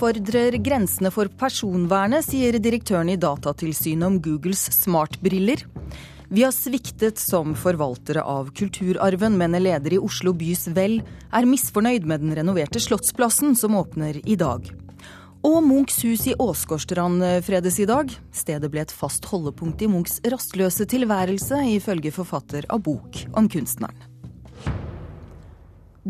utfordrer 0.00 0.54
grensene 0.64 1.10
for 1.12 1.28
personvernet, 1.28 2.24
sier 2.24 2.56
direktøren 2.56 3.10
i 3.12 3.18
Datatilsynet 3.20 4.06
om 4.06 4.14
Googles 4.22 4.62
smartbriller. 4.72 5.60
Vi 6.32 6.40
har 6.40 6.54
sviktet 6.56 7.20
som 7.20 7.52
forvaltere 7.52 8.22
av 8.24 8.48
kulturarven, 8.56 9.36
mener 9.36 9.60
leder 9.60 9.92
i 9.92 10.00
Oslo 10.00 10.32
bys 10.32 10.70
Vel 10.72 11.02
er 11.36 11.44
misfornøyd 11.44 12.08
med 12.08 12.24
den 12.24 12.32
renoverte 12.38 12.80
Slottsplassen 12.80 13.52
som 13.52 13.76
åpner 13.76 14.16
i 14.24 14.38
dag. 14.40 14.70
Og 15.44 15.60
Munchs 15.68 16.00
hus 16.08 16.24
i 16.32 16.36
Åsgårdstrand 16.38 17.20
fredes 17.44 17.76
i 17.80 17.88
dag. 17.88 18.08
Stedet 18.32 18.72
ble 18.72 18.86
et 18.86 18.94
fast 18.94 19.28
holdepunkt 19.28 19.84
i 19.84 19.90
Munchs 19.90 20.22
rastløse 20.24 20.88
tilværelse, 20.88 21.60
ifølge 21.76 22.14
forfatter 22.16 22.64
av 22.72 22.80
bok 22.88 23.26
om 23.36 23.52
kunstneren. 23.52 24.09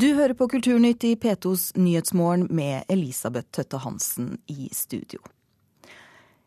Du 0.01 0.15
hører 0.15 0.33
på 0.33 0.47
Kulturnytt 0.49 1.05
i 1.05 1.17
P2s 1.17 1.75
Nyhetsmorgen 1.77 2.47
med 2.57 2.89
Elisabeth 2.89 3.51
Tøtte 3.53 3.77
Hansen 3.83 4.39
i 4.49 4.71
studio. 4.73 5.19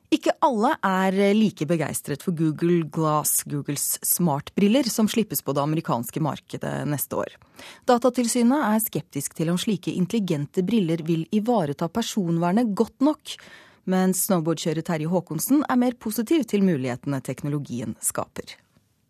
Ikke 0.09 0.34
alle 0.41 0.71
er 0.81 1.17
like 1.38 1.67
begeistret 1.70 2.25
for 2.25 2.34
Google 2.34 2.88
Glass, 2.95 3.44
Googles 3.45 3.99
smartbriller, 4.02 4.89
som 4.89 5.11
slippes 5.11 5.45
på 5.45 5.53
det 5.53 5.61
amerikanske 5.61 6.23
markedet 6.23 6.73
neste 6.89 7.20
år. 7.20 7.38
Datatilsynet 7.85 8.66
er 8.71 8.81
skeptisk 8.88 9.38
til 9.38 9.53
om 9.53 9.61
slike 9.61 9.94
intelligente 9.94 10.66
briller 10.66 11.05
vil 11.05 11.27
ivareta 11.30 11.91
personvernet 11.94 12.73
godt 12.73 13.05
nok, 13.05 13.38
mens 13.85 14.25
snowboardkjører 14.31 14.88
Terje 14.88 15.13
Håkonsen 15.13 15.61
er 15.70 15.83
mer 15.83 15.94
positiv 16.02 16.47
til 16.49 16.66
mulighetene 16.66 17.22
teknologien 17.22 17.94
skaper. 18.02 18.58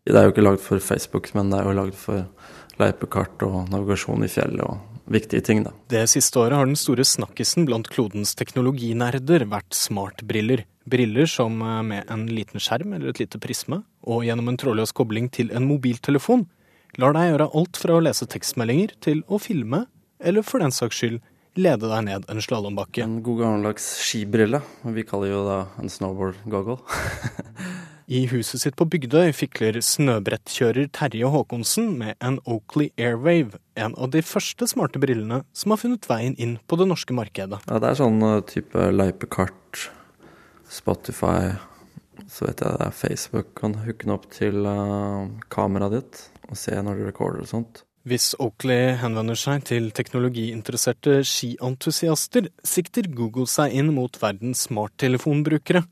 Det 0.03 0.20
er 0.20 0.25
jo 0.27 0.34
ikke 0.34 0.43
lagd 0.43 0.59
for 0.59 0.84
Facebook, 0.84 1.29
men 1.31 1.48
det 1.48 1.62
er 1.62 1.70
jo 1.70 1.77
lagd 1.77 1.95
for 1.95 2.25
løypekart 2.82 3.43
og 3.48 3.70
navigasjon 3.71 4.26
i 4.26 4.32
fjellet 4.32 4.66
og 4.66 4.93
viktige 5.13 5.43
ting, 5.43 5.63
da. 5.66 5.74
Det 5.91 6.05
siste 6.12 6.40
året 6.40 6.57
har 6.57 6.70
den 6.70 6.80
store 6.80 7.05
snakkisen 7.07 7.68
blant 7.68 7.90
klodens 7.91 8.34
teknologinerder 8.40 9.46
vært 9.52 9.76
smartbriller. 9.77 10.65
Briller 10.90 11.30
som 11.30 11.62
eh, 11.63 11.82
med 11.88 12.12
en 12.12 12.26
liten 12.32 12.60
skjerm 12.63 12.96
eller 12.96 13.13
et 13.13 13.21
lite 13.24 13.40
prisme, 13.43 13.84
og 14.04 14.26
gjennom 14.27 14.52
en 14.52 14.60
trådløs 14.60 14.96
kobling 14.96 15.30
til 15.32 15.52
en 15.55 15.68
mobiltelefon, 15.68 16.48
lar 16.99 17.15
deg 17.15 17.32
gjøre 17.32 17.52
alt 17.60 17.80
fra 17.80 17.98
å 17.98 18.04
lese 18.04 18.27
tekstmeldinger 18.30 18.98
til 19.04 19.24
å 19.27 19.40
filme, 19.41 19.85
eller 20.24 20.46
for 20.46 20.63
den 20.63 20.76
saks 20.76 20.99
skyld 20.99 21.21
lede 21.60 21.90
deg 21.90 22.05
ned 22.08 22.27
en 22.32 22.41
slalåmbakke. 22.41 23.04
En 23.05 23.21
god 23.26 23.43
gammeldags 23.43 23.85
skibrille. 24.02 24.63
Vi 24.96 25.05
kaller 25.08 25.34
jo 25.34 25.41
da 25.46 25.58
en 25.82 25.91
snowboard 25.91 26.40
goggle. 26.49 26.80
I 28.12 28.26
huset 28.27 28.59
sitt 28.59 28.76
på 28.76 28.85
Bygdøy 28.91 29.32
fikler 29.32 29.77
snøbrettkjører 29.79 30.90
Terje 30.91 31.29
Håkonsen 31.32 31.93
med 32.01 32.18
en 32.20 32.41
Oakley 32.43 32.90
Airwave, 32.99 33.62
en 33.79 33.96
av 33.96 34.12
de 34.12 34.20
første 34.26 34.68
smarte 34.68 34.99
brillene 34.99 35.43
som 35.55 35.71
har 35.71 35.79
funnet 35.79 36.09
veien 36.09 36.35
inn 36.35 36.57
på 36.68 36.79
det 36.81 36.90
norske 36.90 37.15
markedet. 37.15 37.62
Ja, 37.70 37.79
det 37.79 37.93
er 37.93 38.01
sånn 38.01 38.20
eh, 38.27 38.41
type 38.49 38.90
løypekart, 38.91 39.85
Spotify, 40.68 41.54
så 42.27 42.49
vet 42.49 42.65
jeg 42.65 42.76
det 42.76 42.90
er 42.90 42.99
Facebook. 42.99 43.55
Kan 43.62 43.79
hooke 43.85 44.04
den 44.04 44.15
opp 44.18 44.27
til 44.35 44.68
uh, 44.68 45.29
kameraet 45.54 45.96
ditt 45.99 46.21
og 46.49 46.59
se 46.59 46.76
når 46.76 46.99
du 46.99 47.07
recorder 47.07 47.46
og 47.46 47.51
sånt. 47.54 47.84
Hvis 48.04 48.34
Oakley 48.35 48.98
henvender 48.99 49.37
seg 49.40 49.63
til 49.70 49.87
teknologiinteresserte 49.96 51.21
skientusiaster, 51.24 52.49
sikter 52.68 53.07
Google 53.15 53.48
seg 53.48 53.71
inn 53.79 53.93
mot 53.96 54.18
verdens 54.20 54.65
smarttelefonbrukere. 54.68 55.85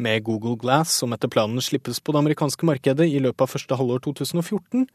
Med 0.00 0.24
Google 0.24 0.56
Glass, 0.56 0.94
som 1.02 1.12
etter 1.12 1.28
planen 1.28 1.60
slippes 1.60 2.00
på 2.00 2.14
det 2.14 2.22
amerikanske 2.22 2.64
markedet 2.64 3.04
i 3.10 3.20
løpet 3.20 3.44
av 3.44 3.52
første 3.52 3.76
halvår 3.76 4.00
2014, 4.06 4.86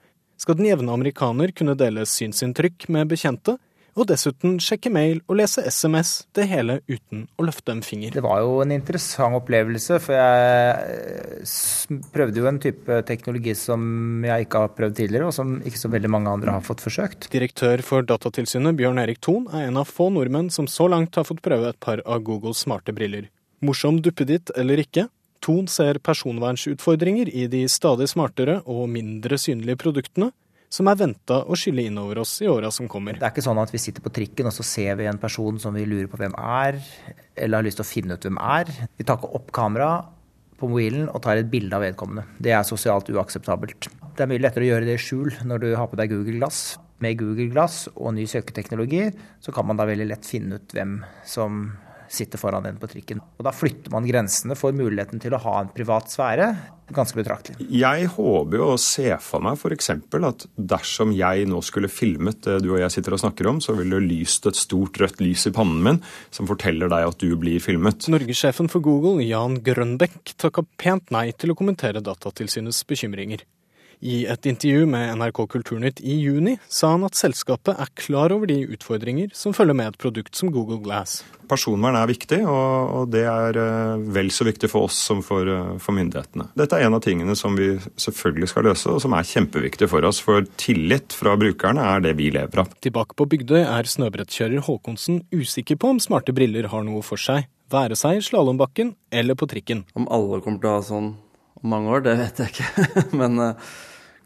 skal 0.42 0.58
den 0.58 0.72
jevne 0.72 0.96
amerikaner 0.98 1.54
kunne 1.56 1.78
dele 1.78 2.08
synsinntrykk 2.10 2.88
med 2.92 3.12
bekjente, 3.14 3.60
og 3.96 4.10
dessuten 4.10 4.58
sjekke 4.60 4.90
mail 4.92 5.22
og 5.30 5.38
lese 5.40 5.62
SMS, 5.72 6.26
det 6.36 6.50
hele 6.52 6.82
uten 6.90 7.22
å 7.40 7.46
løfte 7.48 7.72
en 7.72 7.84
finger. 7.86 8.12
Det 8.18 8.24
var 8.26 8.42
jo 8.44 8.58
en 8.64 8.74
interessant 8.76 9.38
opplevelse, 9.38 10.02
for 10.04 10.18
jeg 10.18 12.02
prøvde 12.12 12.42
jo 12.42 12.50
en 12.50 12.60
type 12.66 12.98
teknologi 13.08 13.54
som 13.56 14.26
jeg 14.28 14.48
ikke 14.48 14.66
har 14.66 14.74
prøvd 14.76 14.98
tidligere, 15.00 15.30
og 15.30 15.38
som 15.38 15.56
ikke 15.62 15.80
så 15.80 15.94
veldig 15.94 16.12
mange 16.12 16.34
andre 16.34 16.58
har 16.58 16.66
fått 16.66 16.84
forsøkt. 16.84 17.30
Direktør 17.32 17.86
for 17.88 18.04
Datatilsynet, 18.10 18.76
Bjørn 18.76 19.00
Erik 19.06 19.24
Thon, 19.24 19.48
er 19.54 19.70
en 19.70 19.80
av 19.80 19.88
få 19.88 20.10
nordmenn 20.12 20.52
som 20.52 20.68
så 20.68 20.90
langt 20.92 21.16
har 21.16 21.30
fått 21.30 21.46
prøve 21.46 21.72
et 21.72 21.80
par 21.80 22.04
av 22.04 22.26
Googles 22.28 22.66
smarte 22.66 22.96
briller. 22.96 23.30
Morsom 23.64 24.02
duppeditt 24.04 24.52
eller 24.58 24.82
ikke, 24.84 25.08
Thon 25.46 25.68
ser 25.70 26.00
personvernsutfordringer 26.02 27.30
i 27.30 27.46
de 27.52 27.68
stadig 27.70 28.08
smartere 28.10 28.58
og 28.66 28.88
mindre 28.90 29.38
synlige 29.38 29.78
produktene, 29.78 30.32
som 30.74 30.90
er 30.90 30.98
venta 30.98 31.38
å 31.46 31.56
skylle 31.60 31.86
innover 31.86 32.24
oss 32.24 32.34
i 32.42 32.50
åra 32.50 32.72
som 32.74 32.90
kommer. 32.92 33.20
Det 33.20 33.28
er 33.28 33.34
ikke 33.36 33.46
sånn 33.46 33.62
at 33.62 33.72
vi 33.72 33.80
sitter 33.80 34.04
på 34.04 34.12
trikken 34.16 34.50
og 34.50 34.56
så 34.56 34.66
ser 34.66 34.98
vi 35.00 35.06
en 35.08 35.22
person 35.22 35.60
som 35.62 35.78
vi 35.78 35.86
lurer 35.88 36.10
på 36.12 36.18
hvem 36.20 36.34
er, 36.42 36.80
eller 37.38 37.62
har 37.62 37.68
lyst 37.68 37.80
til 37.80 37.86
å 37.86 37.92
finne 37.92 38.18
ut 38.18 38.26
hvem 38.26 38.42
er. 38.42 38.74
Vi 38.98 39.06
tar 39.06 39.20
ikke 39.22 39.32
opp 39.38 39.54
kamera 39.56 39.92
på 40.60 40.72
mobilen 40.72 41.06
og 41.12 41.22
tar 41.24 41.40
et 41.40 41.52
bilde 41.52 41.78
av 41.78 41.86
vedkommende. 41.86 42.26
Det 42.42 42.56
er 42.56 42.66
sosialt 42.68 43.12
uakseptabelt. 43.14 43.90
Det 44.16 44.26
er 44.26 44.32
mye 44.32 44.42
lettere 44.42 44.66
å 44.66 44.72
gjøre 44.72 44.90
det 44.90 44.98
i 44.98 45.06
skjul 45.06 45.32
når 45.46 45.64
du 45.64 45.70
har 45.78 45.92
på 45.92 46.00
deg 46.00 46.12
Google 46.16 46.40
Glass. 46.42 46.80
Med 47.04 47.20
Google 47.20 47.52
Glass 47.54 47.86
og 47.94 48.16
ny 48.18 48.26
søketeknologi 48.32 49.10
så 49.44 49.54
kan 49.56 49.68
man 49.70 49.78
da 49.78 49.86
veldig 49.88 50.10
lett 50.10 50.28
finne 50.28 50.58
ut 50.58 50.76
hvem 50.76 51.02
som 51.28 51.68
sitter 52.16 52.42
foran 52.42 52.66
en 52.70 52.80
på 52.82 52.90
trikken. 52.92 53.22
Og 53.38 53.46
Da 53.46 53.54
flytter 53.56 53.94
man 53.94 54.08
grensene 54.08 54.58
for 54.58 54.76
muligheten 54.76 55.22
til 55.22 55.36
å 55.36 55.42
ha 55.44 55.60
en 55.62 55.74
privat 55.76 56.12
sfære 56.12 56.50
ganske 56.94 57.18
betraktelig. 57.18 57.66
Jeg 57.74 58.10
håper 58.14 58.60
jo 58.60 58.68
å 58.74 58.82
se 58.82 59.08
for 59.24 59.44
meg 59.44 59.58
f.eks. 59.58 59.90
at 59.96 60.46
dersom 60.56 61.14
jeg 61.16 61.48
nå 61.50 61.62
skulle 61.66 61.90
filmet 61.90 62.44
det 62.46 62.60
du 62.66 62.72
og 62.76 62.82
jeg 62.84 62.94
sitter 62.94 63.16
og 63.16 63.24
snakker 63.24 63.50
om, 63.50 63.62
så 63.64 63.74
ville 63.78 63.98
det 64.00 64.10
lyst 64.12 64.46
et 64.50 64.60
stort 64.60 65.00
rødt 65.02 65.24
lys 65.24 65.48
i 65.50 65.54
pannen 65.56 65.82
min 65.86 66.02
som 66.36 66.50
forteller 66.50 66.92
deg 66.92 67.10
at 67.10 67.20
du 67.22 67.34
blir 67.42 67.64
filmet. 67.64 68.10
Norgessjefen 68.12 68.70
for 68.72 68.86
Google, 68.86 69.24
Jan 69.26 69.60
Grønbekk, 69.66 70.36
takka 70.38 70.66
pent 70.78 71.14
nei 71.16 71.32
til 71.34 71.54
å 71.54 71.58
kommentere 71.58 72.04
Datatilsynets 72.06 72.84
bekymringer. 72.90 73.46
I 74.02 74.26
et 74.32 74.50
intervju 74.50 74.86
med 74.90 75.14
NRK 75.20 75.46
Kulturnytt 75.52 76.02
i 76.04 76.18
juni 76.20 76.58
sa 76.68 76.94
han 76.96 77.06
at 77.08 77.18
selskapet 77.18 77.80
er 77.80 77.94
klar 78.00 78.34
over 78.36 78.50
de 78.50 78.62
utfordringer 78.76 79.32
som 79.36 79.56
følger 79.56 79.78
med 79.78 79.94
et 79.94 80.00
produkt 80.02 80.36
som 80.36 80.52
Google 80.54 80.82
Glass. 80.84 81.24
Personvern 81.46 81.98
er 82.00 82.10
viktig, 82.10 82.40
og 82.50 83.12
det 83.14 83.24
er 83.30 83.58
eh, 83.62 84.06
vel 84.16 84.32
så 84.34 84.48
viktig 84.48 84.70
for 84.72 84.88
oss 84.88 84.98
som 84.98 85.22
for, 85.26 85.46
eh, 85.46 85.76
for 85.82 85.94
myndighetene. 85.98 86.48
Dette 86.58 86.80
er 86.80 86.88
en 86.88 86.98
av 86.98 87.04
tingene 87.06 87.36
som 87.38 87.58
vi 87.58 87.76
selvfølgelig 88.02 88.50
skal 88.50 88.66
løse, 88.70 88.90
og 88.90 89.04
som 89.04 89.14
er 89.14 89.28
kjempeviktig 89.30 89.90
for 89.92 90.08
oss. 90.10 90.22
For 90.26 90.48
tillit 90.58 91.14
fra 91.14 91.36
brukerne 91.40 91.86
er 91.96 92.02
det 92.08 92.16
vi 92.18 92.32
lever 92.34 92.64
av. 92.64 92.72
Tilbake 92.82 93.18
på 93.18 93.30
Bygdøy 93.30 93.62
er 93.62 93.92
snøbrettkjører 93.92 94.66
Håkonsen 94.66 95.22
usikker 95.36 95.78
på 95.78 95.94
om 95.94 96.02
smarte 96.02 96.34
briller 96.36 96.72
har 96.74 96.88
noe 96.88 97.06
for 97.06 97.22
seg. 97.22 97.46
Være 97.74 97.98
seg 97.98 98.20
i 98.20 98.26
slalåmbakken 98.26 98.96
eller 99.14 99.38
på 99.38 99.48
trikken. 99.50 99.86
Om 99.98 100.10
alle 100.14 100.42
kommer 100.42 100.62
til 100.62 100.70
å 100.70 100.76
ha 100.80 100.84
sånn 100.86 101.14
om 101.66 101.74
mange 101.74 101.92
år, 101.92 102.06
det 102.06 102.16
vet 102.22 102.42
jeg 102.42 102.54
ikke. 102.54 102.88
Men 103.20 103.40
uh, 103.42 103.70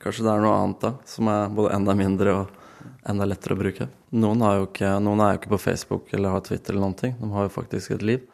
kanskje 0.03 0.25
det 0.27 0.33
er 0.33 0.43
noe 0.43 0.57
annet 0.57 0.83
da, 0.83 0.95
som 1.07 1.31
er 1.31 1.53
både 1.55 1.75
enda 1.77 1.95
mindre 1.97 2.35
og 2.41 2.57
enda 3.09 3.27
lettere 3.27 3.55
å 3.55 3.59
bruke. 3.59 3.87
Noen, 4.19 4.43
ikke, 4.65 4.97
noen 5.03 5.23
er 5.23 5.33
jo 5.33 5.41
ikke 5.41 5.55
på 5.55 5.63
Facebook 5.69 6.11
eller 6.15 6.35
har 6.35 6.43
Twitter 6.45 6.75
eller 6.75 6.87
noen 6.87 6.99
ting. 6.99 7.15
De 7.19 7.31
har 7.33 7.47
jo 7.47 7.55
faktisk 7.55 7.95
et 7.95 8.05
liv. 8.05 8.27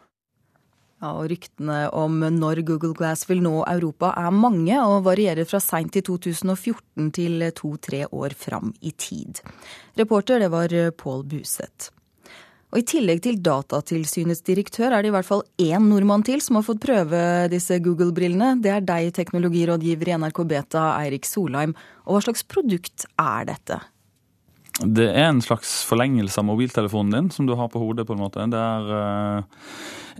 Ja, 0.96 1.10
og 1.12 1.26
Ryktene 1.28 1.90
om 1.92 2.22
når 2.32 2.62
Google 2.66 2.96
Glass 2.96 3.26
vil 3.28 3.42
nå 3.44 3.58
Europa 3.68 4.14
er 4.16 4.32
mange, 4.32 4.78
og 4.80 5.04
varierer 5.04 5.44
fra 5.48 5.60
seint 5.60 5.98
i 5.98 6.02
2014 6.04 7.10
til 7.18 7.44
to-tre 7.58 8.06
år 8.08 8.36
fram 8.38 8.72
i 8.80 8.94
tid. 8.96 9.42
Reporter 10.00 10.40
det 10.40 10.48
var 10.54 10.72
Pål 10.96 11.26
Buseth. 11.28 11.92
Og 12.74 12.80
I 12.82 12.86
tillegg 12.90 13.22
til 13.24 13.38
Datatilsynets 13.46 14.42
direktør 14.46 14.92
er 14.92 15.04
det 15.04 15.12
i 15.12 15.14
hvert 15.14 15.28
fall 15.28 15.44
én 15.62 15.86
nordmann 15.86 16.24
til 16.26 16.42
som 16.42 16.58
har 16.58 16.66
fått 16.66 16.82
prøve 16.82 17.20
disse 17.52 17.78
Google-brillene. 17.82 18.56
Det 18.62 18.72
er 18.74 18.82
deg, 18.84 19.12
teknologirådgiver 19.16 20.10
i 20.10 20.16
NRK 20.18 20.42
Beta, 20.50 20.86
Eirik 20.98 21.28
Solheim. 21.28 21.76
Og 22.04 22.16
hva 22.16 22.24
slags 22.26 22.42
produkt 22.50 23.06
er 23.22 23.46
dette? 23.52 23.78
Det 24.76 25.06
er 25.08 25.30
en 25.30 25.40
slags 25.40 25.78
forlengelse 25.88 26.42
av 26.42 26.50
mobiltelefonen 26.50 27.14
din 27.14 27.30
som 27.32 27.46
du 27.48 27.54
har 27.56 27.70
på 27.72 27.80
hodet. 27.80 28.06
på 28.06 28.12
en 28.12 28.20
måte. 28.20 28.44
Det 28.52 28.58
er 28.60 28.90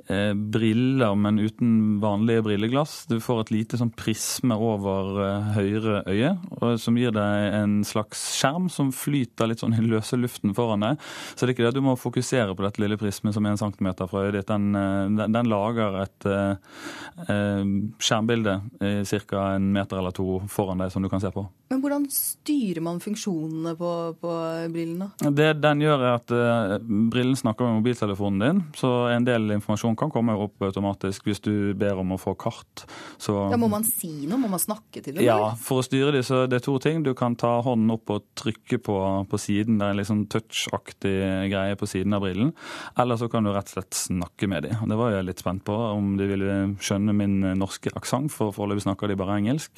eh, 0.08 0.32
briller, 0.32 1.14
men 1.14 1.38
uten 1.38 2.00
vanlige 2.00 2.42
brilleglass. 2.42 3.04
Du 3.10 3.20
får 3.20 3.42
et 3.42 3.52
lite 3.52 3.76
sånn 3.76 3.92
prisme 3.92 4.56
over 4.56 5.20
eh, 5.26 5.50
høyre 5.58 6.02
øye, 6.08 6.30
og, 6.56 6.78
som 6.80 6.96
gir 6.96 7.12
deg 7.12 7.56
en 7.58 7.82
slags 7.84 8.22
skjerm 8.38 8.70
som 8.72 8.94
flyter 8.96 9.50
litt 9.50 9.60
sånn 9.60 9.76
i 9.76 9.84
løse 9.84 10.16
luften 10.16 10.56
foran 10.56 10.86
deg. 10.86 11.04
Så 11.34 11.44
det 11.44 11.52
er 11.52 11.54
ikke 11.58 11.68
det 11.68 11.76
du 11.76 11.84
må 11.84 11.98
fokusere 12.00 12.56
på 12.56 12.64
dette 12.64 12.80
lille 12.80 12.96
prismet 13.00 13.36
som 13.36 13.44
er 13.44 13.56
en 13.56 13.60
centimeter 13.60 14.08
fra 14.08 14.24
øyet 14.24 14.40
ditt. 14.40 14.48
Den, 14.48 14.72
den, 15.20 15.36
den 15.36 15.52
lager 15.52 16.00
et 16.06 16.30
eh, 16.32 17.60
skjermbilde 18.00 18.56
ca. 18.80 19.44
en 19.52 19.68
meter 19.76 20.00
eller 20.00 20.16
to 20.16 20.40
foran 20.48 20.80
deg 20.80 20.96
som 20.96 21.04
du 21.04 21.12
kan 21.12 21.20
se 21.20 21.28
på. 21.34 21.44
Men 21.68 21.80
hvordan 21.82 22.04
styrer 22.14 22.84
man 22.84 23.02
funksjonene 23.02 23.72
på, 23.78 23.92
på 24.22 24.32
brillene? 24.72 25.10
Det 25.36 25.48
den 25.62 25.82
gjør, 25.84 26.02
er 26.02 26.16
at 26.18 26.34
uh, 26.34 26.76
brillen 27.12 27.36
snakker 27.38 27.68
med 27.68 27.80
mobiltelefonen 27.80 28.42
din, 28.42 28.62
så 28.78 28.92
en 29.12 29.26
del 29.26 29.50
informasjon 29.56 29.96
kan 29.98 30.12
komme 30.12 30.36
opp 30.46 30.66
automatisk 30.66 31.28
hvis 31.28 31.42
du 31.44 31.52
ber 31.78 32.00
om 32.02 32.14
å 32.16 32.20
få 32.20 32.36
kart. 32.38 32.84
Så, 33.22 33.34
ja, 33.52 33.58
Må 33.60 33.70
man 33.72 33.86
si 33.86 34.10
noe? 34.26 34.40
Må 34.40 34.50
man 34.52 34.62
snakke 34.62 35.02
til 35.02 35.16
dem? 35.16 35.24
Ja, 35.26 35.52
for 35.60 35.82
å 35.82 35.86
styre 35.86 36.14
dem, 36.14 36.24
så 36.26 36.44
det 36.50 36.60
er 36.60 36.66
to 36.66 36.76
ting. 36.82 37.02
Du 37.06 37.12
kan 37.18 37.36
ta 37.38 37.56
hånden 37.64 37.92
opp 37.94 38.12
og 38.14 38.26
trykke 38.38 38.80
på, 38.82 38.98
på 39.30 39.40
siden. 39.40 39.80
Det 39.80 39.88
er 39.88 39.94
en 39.94 40.00
liksom 40.00 40.24
touch-aktig 40.32 41.16
greie 41.52 41.78
på 41.78 41.88
siden 41.90 42.16
av 42.16 42.24
brillen. 42.24 42.52
Eller 42.98 43.20
så 43.20 43.30
kan 43.32 43.46
du 43.46 43.52
rett 43.54 43.70
og 43.70 43.78
slett 43.78 43.98
snakke 43.98 44.50
med 44.50 44.66
dem. 44.68 44.86
Det 44.90 44.98
var 44.98 45.14
jeg 45.14 45.28
litt 45.28 45.42
spent 45.42 45.64
på, 45.66 45.74
om 45.74 46.14
de 46.18 46.28
ville 46.30 46.58
skjønne 46.82 47.14
min 47.16 47.38
norske 47.58 47.92
aksent, 47.96 48.32
for 48.34 48.54
foreløpig 48.56 48.86
snakker 48.86 49.10
de 49.10 49.18
bare 49.18 49.38
engelsk. 49.40 49.72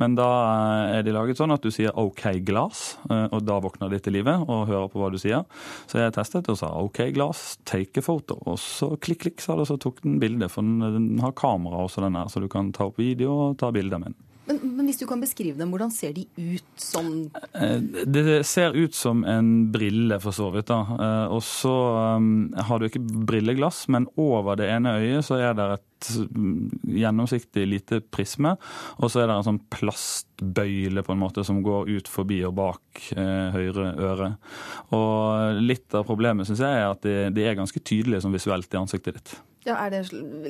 Men 0.00 0.16
da 0.18 0.28
eh, 0.28 0.98
er 0.98 1.06
de 1.06 1.14
laget 1.14 1.40
sånn 1.40 1.54
at 1.54 1.64
du 1.64 1.72
sier 1.74 1.94
OK 2.00 2.26
glass, 2.46 2.96
eh, 3.10 3.26
og 3.30 3.44
da 3.46 3.60
våkner 3.62 3.92
de 3.92 4.00
til 4.02 4.13
live 4.14 4.36
og 4.44 4.68
hører 4.70 4.90
på 4.92 5.02
hva 5.02 5.10
du 5.12 5.18
sier. 5.20 5.44
Så 5.90 6.00
jeg 6.00 6.14
testet 6.16 6.50
og 6.52 6.60
sa 6.60 6.70
OK 6.80 7.02
glass, 7.16 7.54
take 7.68 8.00
a 8.00 8.04
photo. 8.04 8.38
Og 8.50 8.60
så 8.62 8.94
klikk, 8.96 9.24
klikk, 9.24 9.42
sa 9.44 9.58
det, 9.58 9.68
så 9.70 9.78
tok 9.80 10.02
den 10.04 10.20
bildet. 10.22 10.52
For 10.52 10.64
den 10.64 11.18
har 11.22 11.36
kamera 11.38 11.84
også, 11.84 12.04
den 12.04 12.18
her, 12.18 12.30
så 12.30 12.42
du 12.42 12.50
kan 12.52 12.72
ta 12.74 12.88
opp 12.90 13.00
video 13.00 13.34
og 13.48 13.58
ta 13.60 13.72
bilder 13.74 14.02
med 14.02 14.14
den. 14.14 14.22
Men, 14.44 14.58
men, 14.60 14.84
hvis 14.84 14.98
du 15.00 15.06
kan 15.08 15.22
beskrive 15.22 15.56
dem, 15.56 15.70
hvordan 15.72 15.92
ser 15.92 16.12
de 16.12 16.26
ut 16.36 16.80
sånn 16.80 17.30
Det 18.04 18.42
ser 18.44 18.76
ut 18.76 18.92
som 18.96 19.22
en 19.24 19.70
brille, 19.72 20.18
for 20.20 20.36
så 20.36 20.50
vidt. 20.52 20.68
da. 20.68 20.82
Og 21.32 21.40
så 21.46 21.72
um, 22.18 22.52
har 22.52 22.80
du 22.80 22.90
ikke 22.90 23.00
brilleglass, 23.00 23.86
men 23.94 24.08
over 24.20 24.60
det 24.60 24.68
ene 24.74 24.98
øyet 25.00 25.24
så 25.24 25.40
er 25.40 25.56
det 25.56 25.70
et 25.78 25.86
gjennomsiktig 26.10 27.64
lite 27.68 28.00
prisme, 28.02 28.54
og 28.98 29.10
så 29.10 29.22
er 29.22 29.30
det 29.30 29.38
en 29.38 29.48
sånn 29.48 29.62
plastbøyle 29.72 31.04
på 31.06 31.14
en 31.14 31.22
måte 31.22 31.44
som 31.46 31.62
går 31.64 31.90
ut 31.94 32.10
forbi 32.10 32.42
og 32.48 32.56
bak 32.58 33.08
eh, 33.16 33.54
høyre 33.54 33.94
øre. 34.10 34.30
Og 34.96 35.64
litt 35.64 35.94
av 35.96 36.06
problemet 36.08 36.48
syns 36.48 36.64
jeg 36.64 36.84
er 36.84 36.90
at 36.90 37.02
de, 37.06 37.16
de 37.34 37.48
er 37.48 37.58
ganske 37.58 37.82
tydelige 37.82 38.24
sånn 38.24 38.36
visuelt 38.36 38.72
i 38.72 38.80
ansiktet 38.80 39.20
ditt. 39.20 39.36
Ja, 39.64 39.78
Er 39.80 39.94
det 39.94 40.00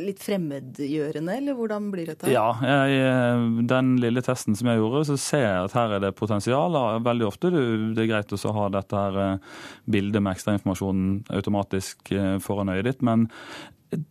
litt 0.02 0.22
fremmedgjørende, 0.22 1.36
eller 1.38 1.54
hvordan 1.54 1.86
blir 1.92 2.08
dette? 2.10 2.26
Ja, 2.32 2.48
jeg, 2.58 2.96
eh, 2.98 3.44
den 3.70 3.92
lille 4.02 4.24
testen 4.26 4.56
som 4.58 4.66
jeg 4.70 4.80
gjorde, 4.80 5.04
så 5.06 5.18
ser 5.22 5.44
jeg 5.44 5.68
at 5.68 5.76
her 5.78 5.94
er 5.94 6.02
det 6.02 6.16
potensial. 6.18 6.74
Veldig 7.04 7.28
ofte 7.28 7.52
det 7.54 8.02
er 8.02 8.10
greit 8.10 8.34
å 8.34 8.54
ha 8.58 8.66
dette 8.74 9.04
her 9.04 9.20
eh, 9.22 9.52
bildet 9.86 10.24
med 10.24 10.34
ekstrainformasjonen 10.34 11.22
automatisk 11.30 12.10
eh, 12.10 12.40
foran 12.42 12.74
øyet 12.74 12.90
ditt, 12.90 13.06
men 13.06 13.28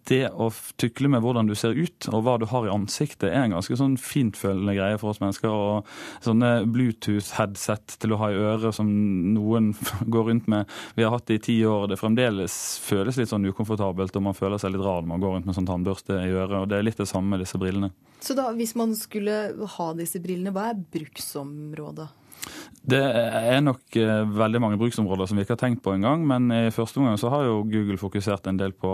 det 0.09 0.27
å 0.31 0.49
tykle 0.81 1.09
med 1.11 1.23
hvordan 1.23 1.49
du 1.49 1.53
ser 1.57 1.75
ut 1.77 2.07
og 2.11 2.23
hva 2.25 2.37
du 2.39 2.45
har 2.49 2.67
i 2.67 2.71
ansiktet, 2.73 3.29
er 3.29 3.45
en 3.45 3.55
ganske 3.55 3.77
sånn 3.79 3.97
fintfølende 4.01 4.75
greie 4.77 4.99
for 5.01 5.13
oss 5.13 5.21
mennesker. 5.23 5.51
Og 5.51 6.23
sånne 6.25 6.51
Bluetooth-headset 6.73 7.97
til 8.03 8.15
å 8.15 8.19
ha 8.21 8.31
i 8.31 8.39
øret 8.39 8.77
som 8.77 8.89
noen 9.35 9.71
går 10.13 10.29
rundt 10.29 10.49
med. 10.51 10.71
Vi 10.97 11.05
har 11.05 11.13
hatt 11.15 11.27
det 11.29 11.39
i 11.41 11.45
ti 11.49 11.57
år, 11.67 11.85
og 11.85 11.93
det 11.93 11.99
fremdeles 12.01 12.57
føles 12.83 13.19
litt 13.19 13.31
sånn 13.33 13.47
ukomfortabelt, 13.49 14.15
og 14.19 14.27
man 14.29 14.37
føler 14.37 14.61
seg 14.61 14.75
litt 14.75 14.85
rar 14.85 15.03
når 15.03 15.13
man 15.13 15.23
går 15.23 15.37
rundt 15.37 15.49
med 15.49 15.59
sånn 15.59 15.69
tannbørste 15.69 16.19
i 16.23 16.33
øret. 16.33 16.57
og 16.63 16.71
Det 16.71 16.79
er 16.79 16.89
litt 16.89 17.01
det 17.01 17.09
samme 17.09 17.35
med 17.35 17.45
disse 17.45 17.61
brillene. 17.61 17.93
Så 18.23 18.35
da, 18.37 18.49
hvis 18.55 18.75
man 18.79 18.93
skulle 18.95 19.37
ha 19.77 19.87
disse 19.97 20.21
brillene, 20.23 20.53
hva 20.55 20.69
er 20.71 20.83
bruksområdet? 20.93 22.11
Det 22.83 22.99
er 22.99 23.61
nok 23.63 23.95
eh, 23.95 24.25
veldig 24.27 24.59
mange 24.59 24.77
bruksområder 24.81 25.29
som 25.29 25.37
vi 25.39 25.45
ikke 25.45 25.55
har 25.55 25.61
tenkt 25.61 25.83
på 25.85 25.93
engang. 25.95 26.25
Men 26.27 26.51
i 26.51 26.71
første 26.75 26.99
omgang 26.99 27.15
så 27.19 27.29
har 27.31 27.45
jo 27.47 27.61
Google 27.63 27.95
fokusert 28.01 28.49
en 28.51 28.59
del 28.59 28.73
på 28.75 28.91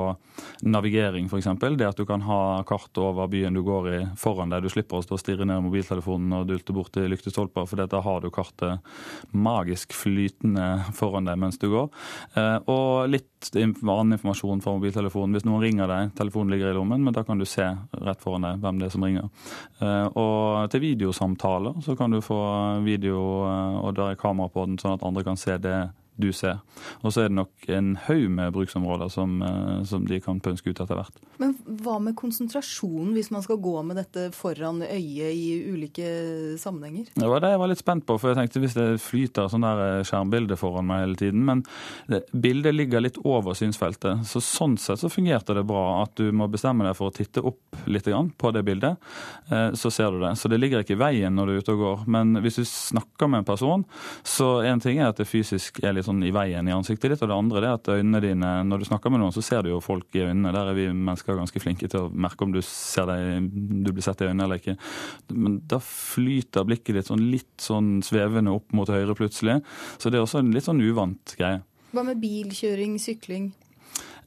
navigering, 0.69 1.25
f.eks. 1.25 1.47
Det 1.57 1.88
at 1.88 1.97
du 1.97 2.06
kan 2.06 2.21
ha 2.27 2.62
kart 2.69 3.00
over 3.01 3.30
byen 3.31 3.57
du 3.57 3.63
går 3.65 3.89
i 3.89 4.01
foran 4.19 4.53
deg. 4.53 4.62
Du 4.62 4.69
slipper 4.69 5.00
å 5.00 5.06
stå 5.06 5.18
og 5.18 5.24
stirre 5.24 5.47
ned 5.50 5.63
mobiltelefonen 5.65 6.38
og 6.38 6.45
dulte 6.51 6.75
bort 6.75 6.94
til 6.94 7.09
lyktestolper, 7.09 7.65
for 7.65 7.81
da 7.81 8.03
har 8.06 8.21
du 8.21 8.30
kartet 8.33 8.86
magisk 9.33 9.97
flytende 9.97 10.69
foran 10.94 11.25
deg 11.25 11.42
mens 11.42 11.57
du 11.57 11.69
går. 11.71 11.89
Eh, 12.38 12.57
og 12.69 13.09
litt 13.09 13.50
annen 13.56 14.19
informasjon 14.19 14.62
fra 14.62 14.75
mobiltelefonen. 14.77 15.33
Hvis 15.33 15.47
noen 15.47 15.63
ringer 15.63 15.89
deg, 15.89 16.13
telefonen 16.19 16.53
ligger 16.53 16.69
i 16.69 16.77
lommen, 16.77 17.01
men 17.06 17.15
da 17.15 17.25
kan 17.25 17.42
du 17.42 17.47
se 17.50 17.65
rett 18.06 18.21
foran 18.21 18.45
deg 18.45 18.62
hvem 18.62 18.81
det 18.81 18.89
er 18.89 18.94
som 18.94 19.06
ringer. 19.07 19.33
Eh, 19.81 20.07
og 20.13 20.69
til 20.69 20.85
videosamtaler 20.85 21.81
så 21.85 21.97
kan 21.97 22.13
du 22.13 22.21
få 22.21 22.39
video 22.85 23.18
og 23.79 23.95
der 23.97 24.11
er 24.11 24.19
kamera 24.19 24.51
på 24.51 24.65
den, 24.67 24.77
sånn 24.81 24.97
at 24.97 25.05
andre 25.07 25.23
kan 25.27 25.39
se 25.39 25.57
det 25.61 25.77
du 26.19 26.30
ser. 26.36 26.60
Og 27.04 27.13
så 27.13 27.24
er 27.24 27.30
det 27.31 27.38
nok 27.38 27.69
en 27.71 27.94
haug 28.07 28.25
med 28.33 28.54
bruksområder 28.56 29.12
som, 29.13 29.39
eh, 29.42 29.83
som, 29.89 30.06
de 30.07 30.19
kan 30.24 30.42
pønske 30.44 30.71
ut 30.71 30.80
etter 30.80 30.98
hvert. 30.98 31.21
Men 31.39 31.56
hva 31.83 31.98
med 32.04 32.18
konsentrasjonen, 32.19 33.13
hvis 33.16 33.31
man 33.31 33.44
skal 33.45 33.62
gå 33.63 33.75
med 33.88 34.00
dette 34.00 34.30
foran 34.36 34.81
øyet 34.83 35.31
i 35.31 35.63
ulike 35.71 36.10
sammenhenger? 36.60 37.12
Det 37.16 37.30
var 37.31 37.44
det 37.44 37.54
jeg 37.54 37.62
var 37.63 37.71
litt 37.71 37.83
spent 37.83 38.07
på, 38.07 38.18
for 38.19 38.31
jeg 38.31 38.39
tenkte 38.42 38.63
hvis 38.63 38.77
det 38.77 38.88
flyter 39.04 39.51
sånn 39.51 39.68
der 39.68 39.83
eh, 39.86 40.06
skjermbilde 40.07 40.60
foran 40.60 40.89
meg 40.89 41.06
hele 41.06 41.19
tiden. 41.24 41.45
Men 41.48 41.63
det, 42.12 42.25
bildet 42.33 42.75
ligger 42.75 43.06
litt 43.06 43.21
over 43.24 43.57
synsfeltet, 43.57 44.25
så 44.27 44.44
sånn 44.44 44.77
sett 44.81 45.01
så 45.01 45.12
fungerte 45.12 45.56
det 45.56 45.66
bra 45.68 46.01
at 46.04 46.16
du 46.19 46.33
må 46.36 46.50
bestemme 46.51 46.88
deg 46.88 46.98
for 47.00 47.12
å 47.12 47.16
titte 47.16 47.44
opp 47.45 47.80
litt 47.88 48.10
på 48.10 48.51
det 48.56 48.63
bildet, 48.66 48.98
eh, 49.51 49.71
så 49.77 49.92
ser 49.94 50.12
du 50.12 50.19
det. 50.24 50.33
Så 50.39 50.50
det 50.51 50.57
ligger 50.60 50.83
ikke 50.83 50.95
i 50.98 51.01
veien 51.01 51.36
når 51.36 51.45
du 51.45 51.54
er 51.54 51.63
ute 51.63 51.75
og 51.75 51.83
går. 51.83 52.06
Men 52.12 52.39
hvis 52.44 52.60
du 52.60 52.66
snakker 52.66 53.30
med 53.30 53.44
en 53.44 53.50
person, 53.50 53.86
så 54.24 54.50
en 54.66 54.81
ting 54.81 55.00
er 55.00 55.12
at 55.12 55.19
det 55.21 55.27
fysisk 55.30 55.81
er 55.83 55.94
litt 55.95 56.08
sånn 56.09 56.23
i 56.25 56.33
veien 56.35 56.67
i 56.67 56.75
ansiktet 56.75 57.13
ditt. 57.13 57.23
Og 57.23 57.31
det 57.31 57.38
andre 57.38 57.61
er 57.63 57.77
at 57.77 57.91
øynene 57.94 58.21
dine, 58.23 58.51
når 58.67 58.81
du 58.81 58.88
snakker 58.89 59.13
med 59.13 59.23
noen, 59.23 59.35
så 59.35 59.44
ser 59.45 59.63
du 59.63 59.71
jo 59.71 59.79
folk 59.83 60.17
i 60.17 60.25
øynene. 60.25 60.53
Der 60.56 60.71
er 60.71 60.77
vi 60.77 60.89
mennesker 60.89 61.38
ganske 61.39 61.61
flinke 61.63 61.89
til 61.91 62.07
å 62.07 62.11
merke 62.11 62.45
om 62.45 62.53
du, 62.56 62.61
ser 62.65 63.09
deg, 63.09 63.47
du 63.85 63.94
blir 63.94 64.06
sett 64.06 64.23
i 64.23 64.29
øynene 64.29 64.47
eller 64.47 64.61
ikke. 64.61 64.77
Men 65.35 65.61
da 65.69 65.81
flyter 65.83 66.67
blikket 66.67 67.00
ditt 67.00 67.11
sånn 67.11 67.25
litt 67.31 67.56
sånn 67.63 68.00
svevende 68.06 68.53
opp 68.57 68.75
mot 68.75 68.89
høyre 68.89 69.15
plutselig. 69.17 69.59
Så 69.97 70.11
det 70.11 70.19
er 70.19 70.27
også 70.27 70.44
en 70.44 70.53
litt 70.56 70.67
sånn 70.67 70.83
uvant 70.83 71.38
greie. 71.39 71.63
Hva 71.94 72.06
med 72.06 72.19
bilkjøring, 72.21 73.00
sykling? 73.01 73.50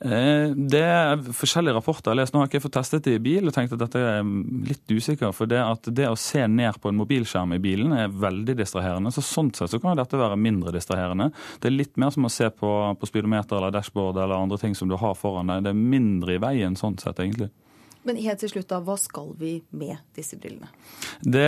Eh, 0.03 0.51
det 0.51 0.83
er 0.83 1.21
forskjellige 1.37 1.77
rapporter 1.77 2.11
jeg 2.11 2.17
har 2.17 2.19
lest. 2.19 2.35
Nå 2.35 2.41
har 2.43 2.49
ikke 2.49 2.59
jeg 2.59 2.65
fått 2.65 2.77
testet 2.81 3.07
det 3.07 3.15
i 3.19 3.23
bil 3.23 3.47
og 3.47 3.55
tenkt 3.55 3.75
at 3.77 3.83
dette 3.85 4.01
er 4.03 4.27
litt 4.67 4.91
usikker. 4.91 5.31
For 5.37 5.51
det 5.51 5.61
at 5.63 5.87
det 5.95 6.09
å 6.11 6.19
se 6.19 6.43
ned 6.51 6.81
på 6.83 6.91
en 6.91 6.99
mobilskjerm 6.99 7.55
i 7.55 7.61
bilen 7.63 7.95
er 7.95 8.11
veldig 8.11 8.57
distraherende. 8.59 9.15
Så 9.15 9.23
sånn 9.27 9.53
sett 9.55 9.71
så 9.71 9.81
kan 9.83 9.99
dette 9.99 10.19
være 10.19 10.41
mindre 10.41 10.75
distraherende. 10.75 11.31
Det 11.63 11.71
er 11.71 11.77
litt 11.77 11.95
mer 12.03 12.11
som 12.15 12.27
å 12.27 12.33
se 12.33 12.51
på, 12.51 12.73
på 12.99 13.11
speedometer 13.11 13.61
eller 13.61 13.75
dashboard 13.75 14.19
eller 14.19 14.39
andre 14.41 14.59
ting 14.59 14.75
som 14.79 14.91
du 14.91 14.99
har 14.99 15.15
foran 15.19 15.53
deg. 15.53 15.67
Det 15.67 15.75
er 15.75 15.85
mindre 15.95 16.35
i 16.35 16.43
veien 16.43 16.79
sånn 16.79 16.99
sett, 16.99 17.23
egentlig. 17.23 17.53
Men 18.03 18.19
helt 18.19 18.41
til 18.43 18.51
slutt, 18.51 18.69
da, 18.71 18.81
hva 18.83 18.97
skal 18.99 19.31
vi 19.39 19.57
med 19.79 20.01
disse 20.17 20.37
brillene? 20.41 20.69
Det, 21.23 21.47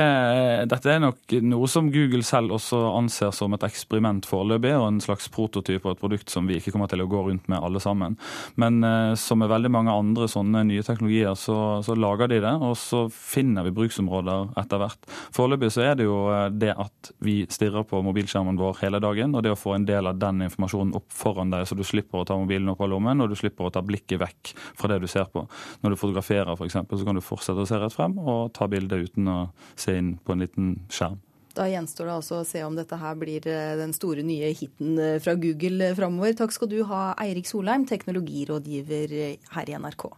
dette 0.70 0.92
er 0.92 1.00
nok 1.02 1.34
noe 1.42 1.66
som 1.70 1.88
Google 1.90 2.22
selv 2.26 2.54
også 2.54 2.78
anser 2.94 3.32
som 3.34 3.56
et 3.56 3.66
eksperiment 3.66 4.26
foreløpig, 4.28 4.70
og 4.78 4.86
en 4.86 5.00
slags 5.02 5.26
prototyp 5.34 5.82
og 5.82 5.94
et 5.94 6.02
produkt 6.02 6.30
som 6.30 6.46
vi 6.46 6.60
ikke 6.60 6.70
kommer 6.74 6.90
til 6.90 7.02
å 7.02 7.08
gå 7.10 7.24
rundt 7.26 7.48
med 7.50 7.58
alle 7.58 7.82
sammen. 7.82 8.14
Men 8.60 8.78
eh, 8.86 9.14
som 9.18 9.42
med 9.42 9.50
veldig 9.50 9.72
mange 9.74 9.94
andre 9.94 10.28
sånne 10.30 10.62
nye 10.68 10.84
teknologier, 10.86 11.34
så, 11.38 11.56
så, 11.82 11.96
lager 11.98 12.30
de 12.30 12.38
det, 12.44 12.54
og 12.62 12.76
så 12.78 13.04
finner 13.10 13.66
vi 13.66 13.74
bruksområder 13.74 14.54
etter 14.62 14.82
hvert. 14.82 15.10
Foreløpig 15.34 15.72
så 15.74 15.84
er 15.88 15.98
det 15.98 16.06
jo 16.06 16.20
eh, 16.30 16.46
det 16.54 16.70
at 16.70 17.12
vi 17.24 17.40
stirrer 17.50 17.86
på 17.88 18.02
mobilskjermen 18.06 18.60
vår 18.60 18.78
hele 18.84 19.02
dagen, 19.02 19.34
og 19.34 19.42
det 19.42 19.56
å 19.56 19.58
få 19.58 19.74
en 19.74 19.88
del 19.88 20.10
av 20.10 20.22
den 20.22 20.46
informasjonen 20.46 20.94
opp 21.00 21.10
foran 21.14 21.50
deg, 21.50 21.66
så 21.66 21.74
du 21.78 21.82
slipper 21.86 22.22
å 22.22 22.28
ta 22.28 22.38
mobilen 22.38 22.70
opp 22.70 22.86
av 22.86 22.92
lommen, 22.94 23.26
og 23.26 23.32
du 23.32 23.38
slipper 23.38 23.66
å 23.66 23.74
ta 23.74 23.82
blikket 23.82 24.22
vekk 24.22 24.54
fra 24.78 24.94
det 24.94 25.02
du 25.02 25.10
ser 25.10 25.26
på. 25.34 25.46
Når 25.82 25.94
du 25.94 26.00
fotograferer 26.00 26.43
fotograferer 26.44 26.84
f.eks., 26.84 26.98
så 26.98 27.04
kan 27.04 27.14
du 27.14 27.22
fortsette 27.24 27.64
å 27.64 27.68
se 27.68 27.78
rett 27.78 27.94
frem 27.94 28.18
og 28.18 28.52
ta 28.56 28.68
bilde 28.68 28.98
uten 29.06 29.28
å 29.28 29.38
se 29.76 29.96
inn 29.98 30.16
på 30.24 30.34
en 30.34 30.44
liten 30.44 30.74
skjerm. 30.92 31.20
Da 31.54 31.68
gjenstår 31.70 32.08
det 32.08 32.14
altså 32.16 32.40
å 32.40 32.46
se 32.46 32.64
om 32.66 32.74
dette 32.74 32.96
her 32.98 33.14
blir 33.18 33.44
eh, 33.46 33.76
den 33.78 33.94
store 33.94 34.24
nye 34.26 34.50
hiten 34.58 34.98
eh, 34.98 35.20
fra 35.22 35.36
Google 35.38 35.92
eh, 35.92 35.94
framover. 35.94 36.34
Takk 36.34 36.54
skal 36.56 36.72
du 36.72 36.80
ha, 36.90 37.12
Eirik 37.22 37.46
Solheim, 37.46 37.86
teknologirådgiver 37.86 39.14
her 39.54 39.70
i 39.70 39.78
NRK. 39.78 40.08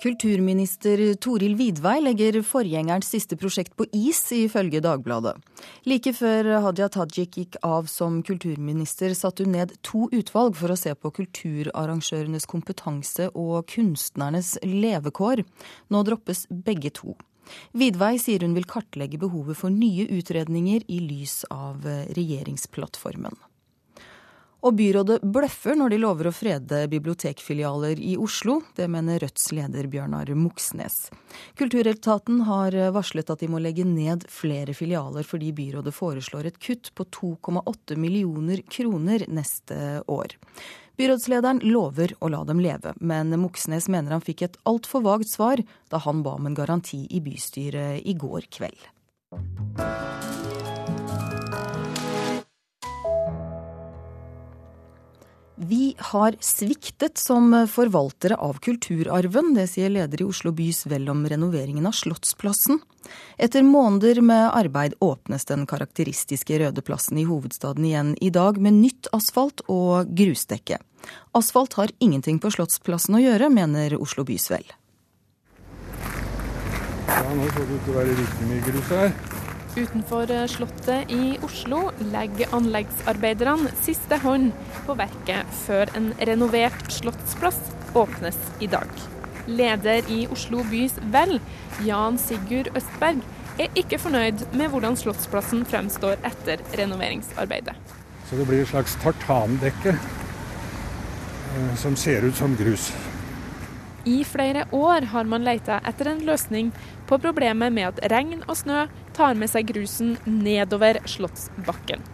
Kulturminister 0.00 1.00
Toril 1.20 1.58
Vidvei 1.58 1.98
legger 2.00 2.38
forgjengerens 2.40 3.10
siste 3.12 3.36
prosjekt 3.36 3.74
på 3.76 3.84
is, 3.92 4.22
ifølge 4.32 4.80
Dagbladet. 4.80 5.34
Like 5.84 6.14
før 6.16 6.48
Hadia 6.64 6.88
Tajik 6.88 7.36
gikk 7.36 7.58
av 7.66 7.90
som 7.92 8.22
kulturminister, 8.24 9.12
satte 9.12 9.44
hun 9.44 9.52
ned 9.58 9.74
to 9.84 10.06
utvalg 10.16 10.56
for 10.56 10.72
å 10.72 10.78
se 10.80 10.94
på 10.96 11.12
kulturarrangørenes 11.18 12.48
kompetanse 12.48 13.28
og 13.34 13.68
kunstnernes 13.74 14.54
levekår. 14.64 15.44
Nå 15.92 16.02
droppes 16.08 16.46
begge 16.48 16.94
to. 16.96 17.12
Vidvei 17.76 18.14
sier 18.22 18.40
hun 18.46 18.56
vil 18.56 18.68
kartlegge 18.70 19.20
behovet 19.20 19.60
for 19.60 19.74
nye 19.74 20.08
utredninger 20.08 20.88
i 20.88 21.04
lys 21.04 21.42
av 21.52 21.84
regjeringsplattformen. 22.16 23.36
Og 24.60 24.74
byrådet 24.76 25.22
bløffer 25.24 25.78
når 25.78 25.92
de 25.92 25.98
lover 26.02 26.28
å 26.28 26.34
frede 26.34 26.82
bibliotekfilialer 26.92 28.00
i 28.04 28.12
Oslo. 28.20 28.58
Det 28.76 28.90
mener 28.92 29.22
Rødts 29.22 29.48
leder 29.56 29.88
Bjørnar 29.88 30.28
Moxnes. 30.36 31.08
Kulturetaten 31.56 32.42
har 32.48 32.76
varslet 32.92 33.32
at 33.32 33.40
de 33.40 33.48
må 33.48 33.62
legge 33.62 33.86
ned 33.88 34.26
flere 34.28 34.76
filialer 34.76 35.24
fordi 35.24 35.54
byrådet 35.56 35.96
foreslår 35.96 36.50
et 36.50 36.60
kutt 36.60 36.92
på 36.92 37.08
2,8 37.08 37.96
millioner 37.96 38.60
kroner 38.68 39.24
neste 39.32 40.02
år. 40.12 40.36
Byrådslederen 41.00 41.62
lover 41.64 42.12
å 42.20 42.28
la 42.28 42.42
dem 42.44 42.60
leve, 42.60 42.92
men 43.00 43.32
Moxnes 43.40 43.88
mener 43.88 44.12
han 44.12 44.24
fikk 44.24 44.42
et 44.44 44.58
altfor 44.68 45.06
vagt 45.06 45.30
svar 45.32 45.62
da 45.88 46.02
han 46.04 46.20
ba 46.26 46.36
om 46.36 46.50
en 46.50 46.58
garanti 46.58 47.06
i 47.08 47.22
bystyret 47.24 48.04
i 48.04 48.12
går 48.20 48.50
kveld. 48.52 48.90
Vi 55.62 55.94
har 55.98 56.36
sviktet 56.40 57.18
som 57.18 57.66
forvaltere 57.68 58.36
av 58.36 58.58
kulturarven, 58.64 59.50
det 59.54 59.66
sier 59.68 59.90
leder 59.92 60.22
i 60.22 60.24
Oslo 60.24 60.54
bys 60.56 60.86
vel 60.88 61.04
om 61.12 61.20
renoveringen 61.28 61.84
av 61.84 61.92
Slottsplassen. 61.98 62.78
Etter 63.36 63.60
måneder 63.68 64.22
med 64.24 64.46
arbeid 64.56 64.94
åpnes 65.04 65.44
den 65.50 65.66
karakteristiske 65.68 66.62
røde 66.62 66.80
plassen 66.80 67.20
i 67.20 67.26
hovedstaden 67.28 67.84
igjen 67.84 68.14
i 68.24 68.30
dag 68.32 68.56
med 68.56 68.78
nytt 68.78 69.10
asfalt 69.12 69.60
og 69.68 70.08
grusdekke. 70.16 70.80
Asfalt 71.36 71.76
har 71.76 71.92
ingenting 72.00 72.40
på 72.40 72.54
Slottsplassen 72.56 73.20
å 73.20 73.20
gjøre, 73.20 73.52
mener 73.52 73.98
Oslo 74.00 74.24
bys 74.24 74.48
vel. 74.54 74.64
Ja, 77.04 77.20
nå 77.36 77.52
så 77.52 77.68
det 77.68 77.76
ut 77.76 77.84
til 77.84 77.92
å 77.92 78.00
være 78.00 78.16
riktig 78.16 78.48
mye 78.48 78.64
grus 78.70 78.96
her. 78.96 79.39
Utenfor 79.76 80.30
eh, 80.30 80.46
Slottet 80.50 81.10
i 81.14 81.36
Oslo 81.46 81.90
legger 82.10 82.50
anleggsarbeiderne 82.56 83.70
siste 83.84 84.18
hånd 84.24 84.50
på 84.86 84.96
verket 84.98 85.46
før 85.62 85.92
en 85.98 86.10
renovert 86.26 86.90
slottsplass 86.90 87.60
åpnes 87.94 88.38
i 88.60 88.66
dag. 88.70 88.90
Leder 89.46 90.06
i 90.10 90.24
Oslo 90.30 90.64
bys 90.70 90.96
Vel, 91.14 91.38
Jan 91.86 92.18
Sigurd 92.18 92.72
Østberg, 92.74 93.22
er 93.60 93.70
ikke 93.78 93.98
fornøyd 94.00 94.42
med 94.56 94.72
hvordan 94.72 94.96
Slottsplassen 94.96 95.62
fremstår 95.68 96.18
etter 96.26 96.62
renoveringsarbeidet. 96.78 97.74
Så 98.26 98.38
det 98.38 98.46
blir 98.48 98.62
et 98.64 98.70
slags 98.72 98.96
tartandekke 99.02 99.94
eh, 99.94 101.72
som 101.78 101.94
ser 101.98 102.26
ut 102.26 102.36
som 102.38 102.58
grus. 102.58 102.90
I 104.08 104.22
flere 104.24 104.64
år 104.72 105.10
har 105.12 105.26
man 105.28 105.44
leita 105.44 105.80
etter 105.86 106.08
en 106.14 106.22
løsning 106.24 106.70
på 107.10 107.18
problemet 107.18 107.74
med 107.74 107.88
at 107.88 107.98
regn 108.12 108.44
og 108.46 108.54
snø 108.60 108.84
tar 109.16 109.34
med 109.38 109.50
seg 109.50 109.66
grusen 109.72 110.14
nedover 110.24 111.00
Slottsbakken. 111.10 112.04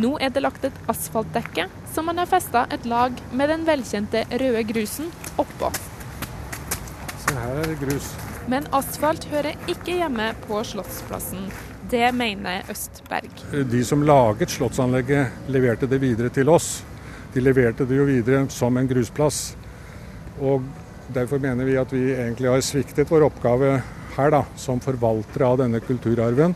Nå 0.00 0.14
er 0.16 0.32
det 0.32 0.42
lagt 0.44 0.64
et 0.64 0.78
asfaltdekke 0.90 1.68
som 1.92 2.08
man 2.08 2.20
har 2.22 2.30
festa 2.30 2.64
et 2.72 2.88
lag 2.88 3.12
med 3.36 3.52
den 3.52 3.66
velkjente 3.68 4.24
røde 4.32 4.64
grusen 4.70 5.12
oppå. 5.36 5.70
Se 7.26 7.36
her 7.36 7.60
er 7.60 7.70
det 7.72 7.76
grus. 7.84 8.08
Men 8.48 8.68
asfalt 8.78 9.26
hører 9.28 9.58
ikke 9.68 9.98
hjemme 9.98 10.30
på 10.46 10.62
Slottsplassen. 10.64 11.50
Det 11.90 12.08
mener 12.14 12.66
Østberg. 12.72 13.44
De 13.70 13.84
som 13.86 14.02
laget 14.06 14.50
slottsanlegget, 14.54 15.46
leverte 15.52 15.86
det 15.90 16.00
videre 16.02 16.32
til 16.34 16.48
oss. 16.50 16.80
De 17.34 17.42
leverte 17.44 17.86
det 17.86 17.98
jo 17.98 18.08
videre 18.08 18.46
som 18.50 18.78
en 18.78 18.88
grusplass. 18.90 19.52
Og 20.40 20.64
Derfor 21.14 21.38
mener 21.38 21.64
vi 21.64 21.76
at 21.78 21.92
vi 21.92 22.08
egentlig 22.14 22.50
har 22.50 22.62
sviktet 22.66 23.10
vår 23.10 23.28
oppgave 23.28 23.76
her 24.16 24.32
da, 24.34 24.42
som 24.56 24.82
forvaltere 24.82 25.46
av 25.46 25.60
denne 25.60 25.80
kulturarven 25.84 26.54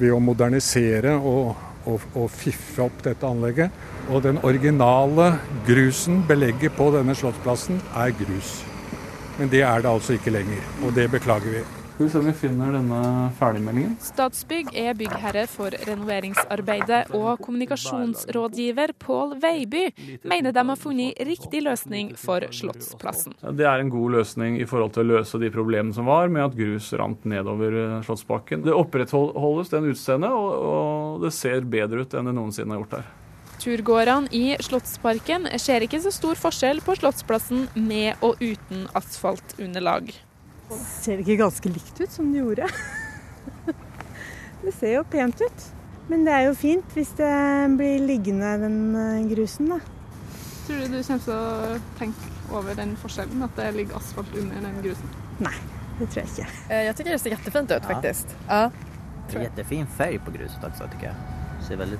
ved 0.00 0.14
å 0.14 0.20
modernisere 0.22 1.16
og, 1.16 1.56
og, 1.84 2.06
og, 2.14 2.28
fiffe 2.32 2.84
opp 2.84 3.02
dette 3.04 3.26
anlegget. 3.26 3.74
Og 4.10 4.24
den 4.24 4.40
originale 4.46 5.34
grusen, 5.68 6.22
belegget 6.28 6.76
på 6.76 6.90
denne 6.94 7.16
slottsplassen, 7.16 7.82
er 7.96 8.16
grus. 8.20 8.60
Men 9.38 9.52
det 9.52 9.64
er 9.64 9.84
det 9.84 9.92
altså 9.92 10.16
ikke 10.16 10.34
lenger, 10.34 10.64
og 10.84 10.96
det 10.96 11.10
beklager 11.12 11.60
vi. 11.60 11.79
Skal 12.00 12.06
vi 12.06 12.12
se 12.12 12.18
om 12.18 12.26
vi 12.26 12.32
finner 12.32 12.70
denne 12.72 12.98
ferdigmeldingen. 13.36 13.90
Statsbygg 14.00 14.70
er 14.72 14.94
byggherre 14.96 15.42
for 15.52 15.74
renoveringsarbeidet, 15.84 17.10
og 17.12 17.42
kommunikasjonsrådgiver 17.44 18.94
Pål 19.04 19.34
Veiby 19.42 19.82
mener 20.24 20.54
de 20.56 20.64
har 20.70 20.80
funnet 20.80 21.20
riktig 21.28 21.60
løsning 21.66 22.14
for 22.16 22.46
Slottsplassen. 22.56 23.34
Det 23.52 23.66
er 23.68 23.84
en 23.84 23.90
god 23.92 24.14
løsning 24.14 24.56
i 24.56 24.64
forhold 24.70 24.94
til 24.94 25.04
å 25.04 25.18
løse 25.18 25.42
de 25.42 25.50
problemene 25.52 25.92
som 25.92 26.08
var 26.08 26.32
med 26.32 26.46
at 26.46 26.56
grus 26.56 26.88
rant 26.96 27.28
nedover 27.28 27.76
eh, 27.82 27.92
Slottsbakken. 28.08 28.64
Det 28.64 28.78
opprettholdes 28.80 29.74
den 29.76 29.92
utseendet, 29.92 30.32
og 30.32 31.20
det 31.26 31.34
ser 31.36 31.68
bedre 31.68 32.06
ut 32.06 32.16
enn 32.16 32.32
det 32.32 32.36
noensinne 32.40 32.78
har 32.78 32.80
gjort 32.80 32.96
her. 33.02 33.12
Turgåerne 33.60 34.32
i 34.32 34.56
Slottsparken 34.56 35.52
ser 35.60 35.84
ikke 35.84 36.00
så 36.00 36.16
stor 36.16 36.40
forskjell 36.48 36.80
på 36.80 36.96
Slottsplassen 37.02 37.68
med 37.76 38.24
og 38.24 38.40
uten 38.40 38.88
asfaltunderlag. 38.96 40.14
Ser 40.78 41.18
det 41.18 41.26
ikke 41.26 41.42
ganske 41.42 41.72
likt 41.72 42.00
ut 42.00 42.12
som 42.12 42.30
det 42.32 42.42
gjorde? 42.42 42.68
det 44.64 44.74
ser 44.76 44.96
jo 44.98 45.04
pent 45.10 45.42
ut. 45.42 45.66
Men 46.10 46.24
det 46.26 46.34
er 46.34 46.46
jo 46.48 46.54
fint 46.58 46.94
hvis 46.96 47.12
det 47.18 47.32
blir 47.78 48.02
liggende, 48.02 48.50
den 48.64 48.78
eh, 48.98 49.26
grusen, 49.30 49.70
da. 49.70 49.80
Tror 50.66 50.80
du 50.82 50.96
du 50.96 51.02
kommer 51.02 51.22
til 51.24 51.34
å 51.34 51.76
tenke 51.98 52.30
over 52.54 52.78
den 52.78 52.96
forskjellen, 52.98 53.42
at 53.46 53.54
det 53.58 53.68
ligger 53.76 53.98
asfalt 54.00 54.34
under 54.38 54.62
den 54.66 54.80
grusen? 54.82 55.12
Nei, 55.42 55.54
det 56.00 56.10
tror 56.10 56.22
jeg 56.24 56.32
ikke. 56.32 56.48
Eh, 56.68 56.84
jeg 56.88 56.96
syns 56.98 57.12
det 57.12 57.20
ser 57.22 57.36
kjempefint 57.36 57.76
ut, 57.76 57.90
faktisk. 57.92 58.34
Ja. 58.48 58.64
Det 59.30 59.46
er 59.46 59.68
farge 59.68 59.86
färg 59.94 60.18
på 60.26 60.34
gruset 60.34 60.66
också 60.66 60.88
syns 60.90 61.12
jeg. 61.12 61.38
Det 61.60 61.66
ser 61.68 61.78
veldig 61.78 61.98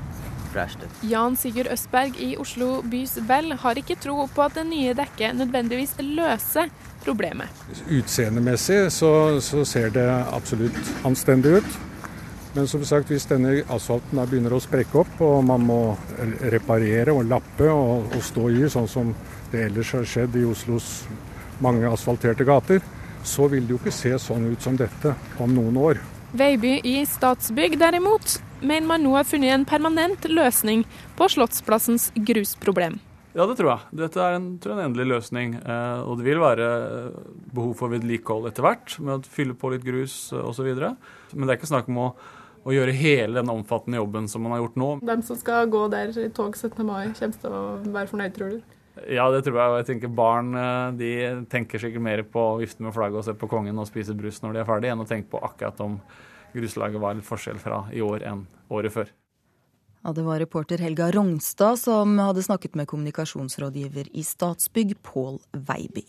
fresh 0.51 0.81
ut. 0.83 1.03
Jan 1.07 1.37
Sigurd 1.39 1.71
Østberg 1.71 2.19
i 2.19 2.33
Oslo 2.41 2.81
bys 2.91 3.15
Vel 3.29 3.55
har 3.63 3.79
ikke 3.79 3.99
tro 4.03 4.25
på 4.35 4.43
at 4.43 4.57
det 4.59 4.67
nye 4.67 4.95
dekket 4.99 5.39
nødvendigvis 5.39 5.95
løser 6.03 6.73
problemet. 7.11 7.63
Utseendemessig 7.91 8.87
så, 8.95 9.13
så 9.45 9.65
ser 9.67 9.91
det 9.95 10.09
absolutt 10.31 10.81
anstendig 11.05 11.59
ut. 11.61 11.81
Men 12.55 12.67
som 12.67 12.83
sagt, 12.85 13.11
hvis 13.13 13.29
denne 13.31 13.61
asfalten 13.71 14.19
begynner 14.27 14.57
å 14.57 14.63
sprekke 14.63 15.05
opp, 15.05 15.21
og 15.23 15.45
man 15.47 15.63
må 15.63 15.81
reparere 16.51 17.15
og 17.15 17.29
lappe 17.31 17.69
og, 17.71 18.09
og 18.11 18.25
stå 18.27 18.49
i, 18.51 18.65
sånn 18.71 18.89
som 18.91 19.13
det 19.53 19.69
ellers 19.69 19.93
har 19.95 20.09
skjedd 20.09 20.39
i 20.39 20.47
Oslos 20.49 20.89
mange 21.63 21.87
asfalterte 21.91 22.47
gater, 22.49 22.83
så 23.23 23.47
vil 23.53 23.67
det 23.67 23.77
jo 23.77 23.79
ikke 23.79 23.95
se 23.95 24.17
sånn 24.19 24.49
ut 24.51 24.65
som 24.65 24.79
dette 24.81 25.15
om 25.39 25.53
noen 25.55 25.79
år. 25.79 26.01
Veiby 26.35 26.79
i 26.87 26.97
Statsbygg 27.07 27.77
derimot 27.79 28.39
mener 28.63 28.87
man 28.87 29.05
nå 29.05 29.15
har 29.17 29.27
funnet 29.29 29.55
en 29.55 29.69
permanent 29.69 30.27
løsning 30.31 30.85
på 31.19 31.29
Slottsplassens 31.31 32.11
grusproblem. 32.15 32.99
Ja, 33.31 33.45
det 33.47 33.61
tror 33.61 33.71
jeg. 33.71 33.99
Dette 34.01 34.23
er 34.25 34.37
en, 34.41 34.51
en 34.59 34.83
endelig 34.83 35.07
løsning. 35.07 35.55
Eh, 35.61 36.01
og 36.03 36.19
det 36.19 36.27
vil 36.27 36.43
være 36.43 36.67
eh, 36.67 37.21
behov 37.55 37.77
for 37.79 37.93
vedlikehold 37.93 38.49
etter 38.51 38.67
hvert, 38.67 38.97
med 38.99 39.21
å 39.21 39.35
fylle 39.37 39.55
på 39.59 39.71
litt 39.71 39.87
grus 39.87 40.33
eh, 40.35 40.43
osv. 40.43 40.67
Men 40.75 41.47
det 41.47 41.53
er 41.53 41.61
ikke 41.61 41.71
snakk 41.71 41.91
om 41.93 42.01
å, 42.03 42.09
å, 42.65 42.75
gjøre 42.75 42.97
hele 42.97 43.39
den 43.39 43.53
omfattende 43.53 44.01
jobben 44.01 44.27
som 44.31 44.43
man 44.43 44.57
har 44.57 44.65
gjort 44.65 44.81
nå. 44.83 44.91
De 45.13 45.17
som 45.29 45.39
skal 45.39 45.71
gå 45.71 45.85
der 45.95 46.11
i 46.19 46.27
tog 46.35 46.59
17. 46.59 46.83
mai, 46.83 47.13
kommer 47.15 47.45
til 47.45 47.55
å 47.55 47.63
være 47.87 48.11
fornøyd, 48.11 48.35
tror 48.35 48.57
du? 48.57 48.77
Ja, 49.07 49.29
det 49.33 49.45
tror 49.47 49.61
jeg. 49.61 49.71
Og 49.71 49.79
jeg 49.79 49.89
tenker 49.93 50.11
Barn 50.13 50.51
de 50.99 51.13
tenker 51.53 51.81
sikkert 51.81 52.05
mer 52.05 52.25
på 52.27 52.43
å 52.57 52.59
vifte 52.61 52.83
med 52.85 52.93
flagget 52.97 53.23
og 53.23 53.29
se 53.29 53.37
på 53.39 53.49
kongen 53.49 53.79
og 53.79 53.89
spise 53.89 54.17
brus 54.19 54.43
når 54.43 54.59
de 54.59 54.65
er 54.65 54.69
ferdig, 54.69 54.91
enn 54.91 55.07
å 55.07 55.09
tenke 55.09 55.31
på 55.31 55.41
akkurat 55.47 55.79
om 55.87 56.01
gruslaget 56.51 57.01
var 57.01 57.15
litt 57.15 57.31
forskjell 57.31 57.63
fra 57.63 57.85
i 57.95 58.03
år 58.05 58.27
enn 58.27 58.45
året 58.75 58.99
før. 58.99 59.15
Ja, 60.03 60.13
Det 60.13 60.23
var 60.23 60.39
reporter 60.39 60.79
Helga 60.79 61.11
Rognstad 61.11 61.79
som 61.79 62.19
hadde 62.19 62.43
snakket 62.43 62.75
med 62.75 62.89
kommunikasjonsrådgiver 62.89 64.09
i 64.17 64.25
Statsbygg, 64.25 64.97
Pål 65.03 65.39
Veiby. 65.53 66.05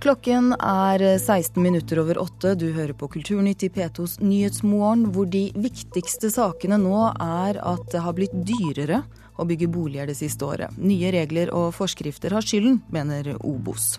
Klokken 0.00 0.52
er 0.60 1.18
16 1.18 1.62
minutter 1.62 1.98
over 1.98 2.18
åtte. 2.22 2.54
Du 2.54 2.70
hører 2.72 2.94
på 2.94 3.08
Kulturnytt 3.08 3.64
i 3.66 3.68
P2s 3.68 4.20
Nyhetsmorgen, 4.22 5.08
hvor 5.10 5.26
de 5.26 5.48
viktigste 5.56 6.30
sakene 6.30 6.78
nå 6.78 7.08
er 7.10 7.58
at 7.58 7.90
det 7.90 8.04
har 8.04 8.14
blitt 8.14 8.34
dyrere 8.46 9.02
å 9.36 9.46
bygge 9.48 9.66
boliger 9.72 10.06
det 10.06 10.18
siste 10.20 10.46
året. 10.46 10.78
Nye 10.78 11.10
regler 11.10 11.50
og 11.50 11.72
forskrifter 11.74 12.38
har 12.38 12.46
skylden, 12.46 12.84
mener 12.92 13.34
Obos. 13.40 13.96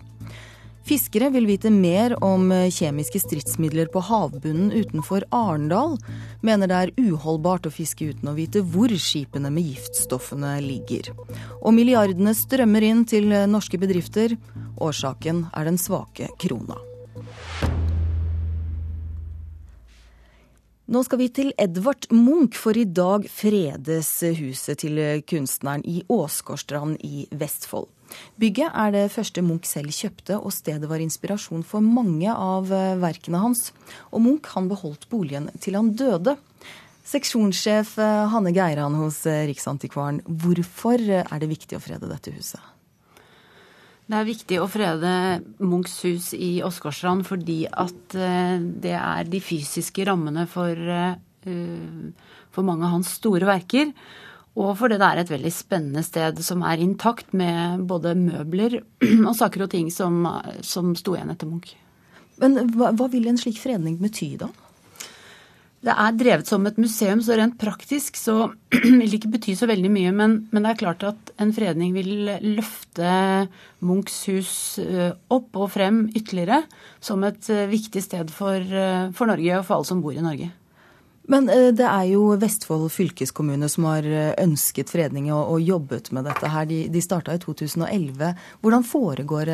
Fiskere 0.88 1.28
vil 1.28 1.44
vite 1.44 1.68
mer 1.68 2.14
om 2.24 2.46
eh, 2.54 2.70
kjemiske 2.72 3.20
stridsmidler 3.20 3.90
på 3.92 4.00
havbunnen 4.08 4.70
utenfor 4.72 5.26
Arendal. 5.36 5.98
Mener 6.40 6.70
det 6.70 6.78
er 6.78 6.92
uholdbart 6.96 7.68
å 7.68 7.72
fiske 7.74 8.08
uten 8.08 8.30
å 8.30 8.36
vite 8.38 8.62
hvor 8.64 8.94
skipene 8.96 9.50
med 9.52 9.68
giftstoffene 9.68 10.54
ligger. 10.64 11.10
Og 11.60 11.76
milliardene 11.76 12.32
strømmer 12.32 12.88
inn 12.88 13.04
til 13.04 13.28
eh, 13.36 13.44
norske 13.50 13.76
bedrifter. 13.76 14.38
Årsaken 14.80 15.44
er 15.52 15.68
den 15.68 15.76
svake 15.76 16.30
krona. 16.40 16.80
Nå 20.88 21.02
skal 21.04 21.18
vi 21.20 21.26
til 21.28 21.50
Edvard 21.60 22.06
Munch, 22.16 22.56
for 22.56 22.72
i 22.72 22.86
dag 22.88 23.26
fredes 23.28 24.08
huset 24.38 24.80
til 24.80 24.96
kunstneren 25.28 25.82
i 25.84 25.98
Åsgårdstrand 26.08 27.02
i 27.04 27.26
Vestfold. 27.28 27.90
Bygget 28.40 28.72
er 28.72 28.94
det 28.94 29.02
første 29.12 29.44
Munch 29.44 29.68
selv 29.68 29.92
kjøpte, 29.92 30.38
og 30.40 30.54
stedet 30.56 30.88
var 30.88 31.04
inspirasjon 31.04 31.60
for 31.60 31.84
mange 31.84 32.32
av 32.32 32.72
eh, 32.72 32.96
verkene 33.02 33.42
hans. 33.42 33.66
Og 34.16 34.24
Munch 34.24 34.48
han 34.54 34.72
beholdt 34.72 35.04
boligen 35.12 35.50
til 35.60 35.76
han 35.76 35.92
døde. 35.92 36.38
Seksjonssjef 37.12 37.92
eh, 38.00 38.24
Hanne 38.32 38.56
Geiran 38.56 38.96
hos 38.96 39.26
eh, 39.28 39.44
Riksantikvaren, 39.52 40.22
hvorfor 40.24 41.04
er 41.20 41.36
det 41.36 41.52
viktig 41.52 41.76
å 41.76 41.84
frede 41.84 42.08
dette 42.08 42.32
huset? 42.32 42.64
Det 44.08 44.16
er 44.16 44.24
viktig 44.24 44.56
å 44.62 44.68
frede 44.72 45.10
Munchs 45.60 45.98
hus 46.06 46.30
i 46.32 46.62
Åsgårdstrand 46.64 47.26
fordi 47.28 47.66
at 47.68 48.14
det 48.16 48.94
er 48.96 49.28
de 49.28 49.40
fysiske 49.44 50.06
rammene 50.08 50.46
for, 50.48 50.80
for 51.44 52.64
mange 52.64 52.88
av 52.88 52.94
hans 52.94 53.10
store 53.18 53.44
verker. 53.50 53.92
Og 54.58 54.72
fordi 54.78 54.96
det 54.98 55.06
er 55.06 55.20
et 55.20 55.30
veldig 55.30 55.52
spennende 55.54 56.02
sted 56.06 56.40
som 56.42 56.64
er 56.66 56.80
intakt 56.82 57.34
med 57.36 57.84
både 57.90 58.16
møbler 58.18 58.80
og 59.28 59.34
saker 59.38 59.66
og 59.66 59.74
ting 59.74 59.92
som, 59.94 60.24
som 60.66 60.96
sto 60.98 61.14
igjen 61.14 61.34
etter 61.34 61.50
Munch. 61.50 61.76
Men 62.42 62.56
hva, 62.74 62.90
hva 62.94 63.10
vil 63.12 63.28
en 63.30 63.38
slik 63.38 63.60
fredning 63.60 63.98
bety 64.02 64.32
da? 64.40 64.48
Det 65.78 65.94
er 65.94 66.14
drevet 66.18 66.48
som 66.50 66.64
et 66.66 66.78
museum, 66.80 67.20
så 67.22 67.36
rent 67.38 67.54
praktisk 67.60 68.16
så 68.18 68.48
vil 68.74 69.04
det 69.04 69.20
ikke 69.20 69.30
bety 69.36 69.54
så 69.58 69.68
veldig 69.70 69.90
mye. 69.94 70.10
Men, 70.10 70.36
men, 70.50 70.64
det 70.64 70.72
er 70.72 70.80
klart 70.80 71.04
at 71.06 71.32
en 71.38 71.54
fredning 71.54 71.94
vil 71.94 72.32
løfte 72.42 73.12
Munchs 73.86 74.24
hus 74.26 74.52
eh, 74.82 75.12
opp 75.30 75.54
og 75.54 75.70
frem 75.76 76.08
ytterligere 76.18 76.64
som 76.98 77.22
et 77.26 77.46
eh, 77.54 77.68
viktig 77.70 78.02
sted 78.02 78.34
for, 78.34 78.58
eh, 78.58 79.10
for 79.14 79.30
Norge 79.30 79.60
og 79.60 79.68
for 79.68 79.78
alle 79.78 79.90
som 79.92 80.02
bor 80.02 80.18
i 80.18 80.24
Norge. 80.24 80.50
Men 81.28 81.44
det 81.44 81.84
er 81.84 82.06
jo 82.08 82.22
Vestfold 82.40 82.86
fylkeskommune 82.88 83.68
som 83.68 83.84
har 83.84 84.06
ønsket 84.40 84.88
fredning 84.88 85.26
og, 85.28 85.42
og 85.52 85.60
jobbet 85.60 86.08
med 86.16 86.24
dette 86.24 86.48
her. 86.48 86.64
De, 86.64 86.78
de 86.88 87.02
starta 87.04 87.34
i 87.36 87.42
2011. 87.42 88.30
Hvordan 88.64 88.86
foregår 88.88 89.50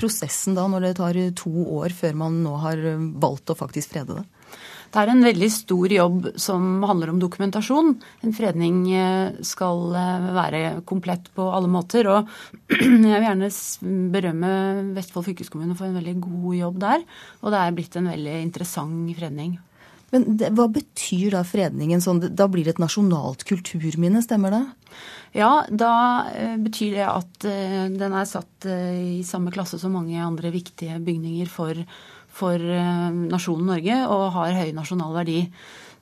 prosessen 0.00 0.58
da, 0.58 0.66
når 0.66 0.88
det 0.88 0.96
tar 0.98 1.20
to 1.38 1.52
år 1.78 1.94
før 1.94 2.18
man 2.18 2.40
nå 2.42 2.56
har 2.66 2.82
valgt 3.22 3.54
å 3.54 3.56
faktisk 3.62 3.94
frede 3.94 4.18
det? 4.18 4.26
Det 4.94 5.02
er 5.02 5.10
en 5.10 5.24
veldig 5.26 5.48
stor 5.50 5.90
jobb 5.90 6.26
som 6.38 6.84
handler 6.86 7.10
om 7.10 7.18
dokumentasjon. 7.18 7.96
En 8.22 8.34
fredning 8.36 8.76
eh, 8.94 9.40
skal 9.42 9.88
eh, 9.98 10.28
være 10.36 10.60
komplett 10.86 11.32
på 11.34 11.48
alle 11.50 11.66
måter. 11.66 12.06
Og 12.12 12.30
jeg 12.78 13.02
vil 13.02 13.26
gjerne 13.26 13.50
berømme 14.14 14.52
Vestfold 14.94 15.26
fylkeskommune 15.32 15.74
for 15.74 15.88
en 15.88 15.98
veldig 15.98 16.14
god 16.22 16.54
jobb 16.60 16.78
der. 16.86 17.02
Og 17.42 17.50
det 17.50 17.64
er 17.64 17.74
blitt 17.74 17.98
en 17.98 18.12
veldig 18.12 18.38
interessant 18.44 19.18
fredning. 19.18 19.58
Men 20.14 20.28
det, 20.38 20.52
hva 20.54 20.68
betyr 20.70 21.34
da 21.34 21.42
fredningen? 21.42 21.98
Sånn, 21.98 22.22
da 22.30 22.46
blir 22.46 22.62
det 22.62 22.76
et 22.76 22.86
nasjonalt 22.86 23.42
kulturminne, 23.50 24.22
stemmer 24.22 24.54
det? 24.54 24.64
Ja, 25.34 25.52
da 25.74 25.94
eh, 26.38 26.54
betyr 26.62 27.00
det 27.00 27.10
at 27.10 27.50
den 27.98 28.14
er 28.14 28.30
satt 28.30 28.70
i 28.70 29.24
samme 29.26 29.50
klasse 29.50 29.82
som 29.82 29.98
mange 29.98 30.22
andre 30.22 30.54
viktige 30.54 31.02
bygninger 31.02 31.50
for 31.50 31.82
for 32.34 32.58
eh, 32.58 33.08
nasjonen 33.30 33.72
Norge 33.74 34.04
og 34.10 34.28
har 34.36 34.60
høy 34.60 34.70
nasjonal 34.76 35.14
verdi. 35.16 35.40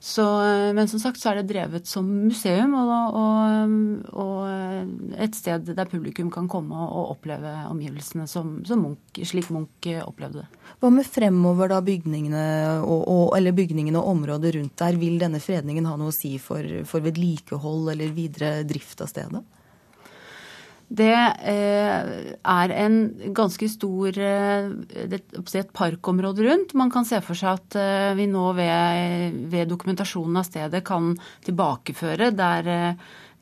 Så, 0.03 0.23
eh, 0.43 0.73
men 0.75 0.89
som 0.91 0.99
sagt 0.99 1.21
så 1.21 1.31
er 1.31 1.39
det 1.39 1.53
drevet 1.53 1.87
som 1.87 2.07
museum 2.25 2.73
og, 2.75 2.89
og, 3.21 4.17
og 4.19 5.13
et 5.23 5.37
sted 5.37 5.69
der 5.69 5.87
publikum 5.87 6.31
kan 6.33 6.49
komme 6.51 6.75
og 6.75 7.13
oppleve 7.13 7.53
omgivelsene 7.69 8.27
som, 8.27 8.57
som 8.67 8.83
Munch, 8.83 9.21
slik 9.29 9.47
Munch 9.53 9.87
opplevde 10.03 10.43
det. 10.43 10.61
Hva 10.83 10.91
med 10.91 11.07
fremover, 11.07 11.71
da, 11.71 11.79
bygningene 11.85 12.43
og, 12.83 13.31
eller 13.37 13.55
bygningene 13.55 14.01
og 14.01 14.11
området 14.17 14.57
rundt 14.57 14.75
der? 14.83 14.99
Vil 14.99 15.21
denne 15.21 15.39
fredningen 15.43 15.87
ha 15.87 15.95
noe 15.99 16.11
å 16.11 16.15
si 16.15 16.35
for, 16.41 16.67
for 16.89 17.05
vedlikehold 17.05 17.93
eller 17.95 18.11
videre 18.15 18.57
drift 18.67 19.05
av 19.05 19.13
stedet? 19.13 19.45
Det 20.93 21.09
eh, 21.09 22.09
er 22.37 22.73
en 22.77 22.97
ganske 23.33 23.65
stor 23.71 24.17
eh, 24.21 24.67
et 25.09 25.71
parkområde 25.73 26.45
rundt. 26.45 26.75
Man 26.77 26.91
kan 26.93 27.07
se 27.07 27.17
for 27.25 27.39
seg 27.39 27.57
at 27.57 27.77
eh, 27.81 28.11
vi 28.19 28.27
nå 28.29 28.51
ved, 28.59 29.39
ved 29.49 29.71
dokumentasjonen 29.71 30.37
av 30.37 30.45
stedet 30.45 30.83
kan 30.85 31.15
tilbakeføre 31.47 32.29
der, 32.37 32.69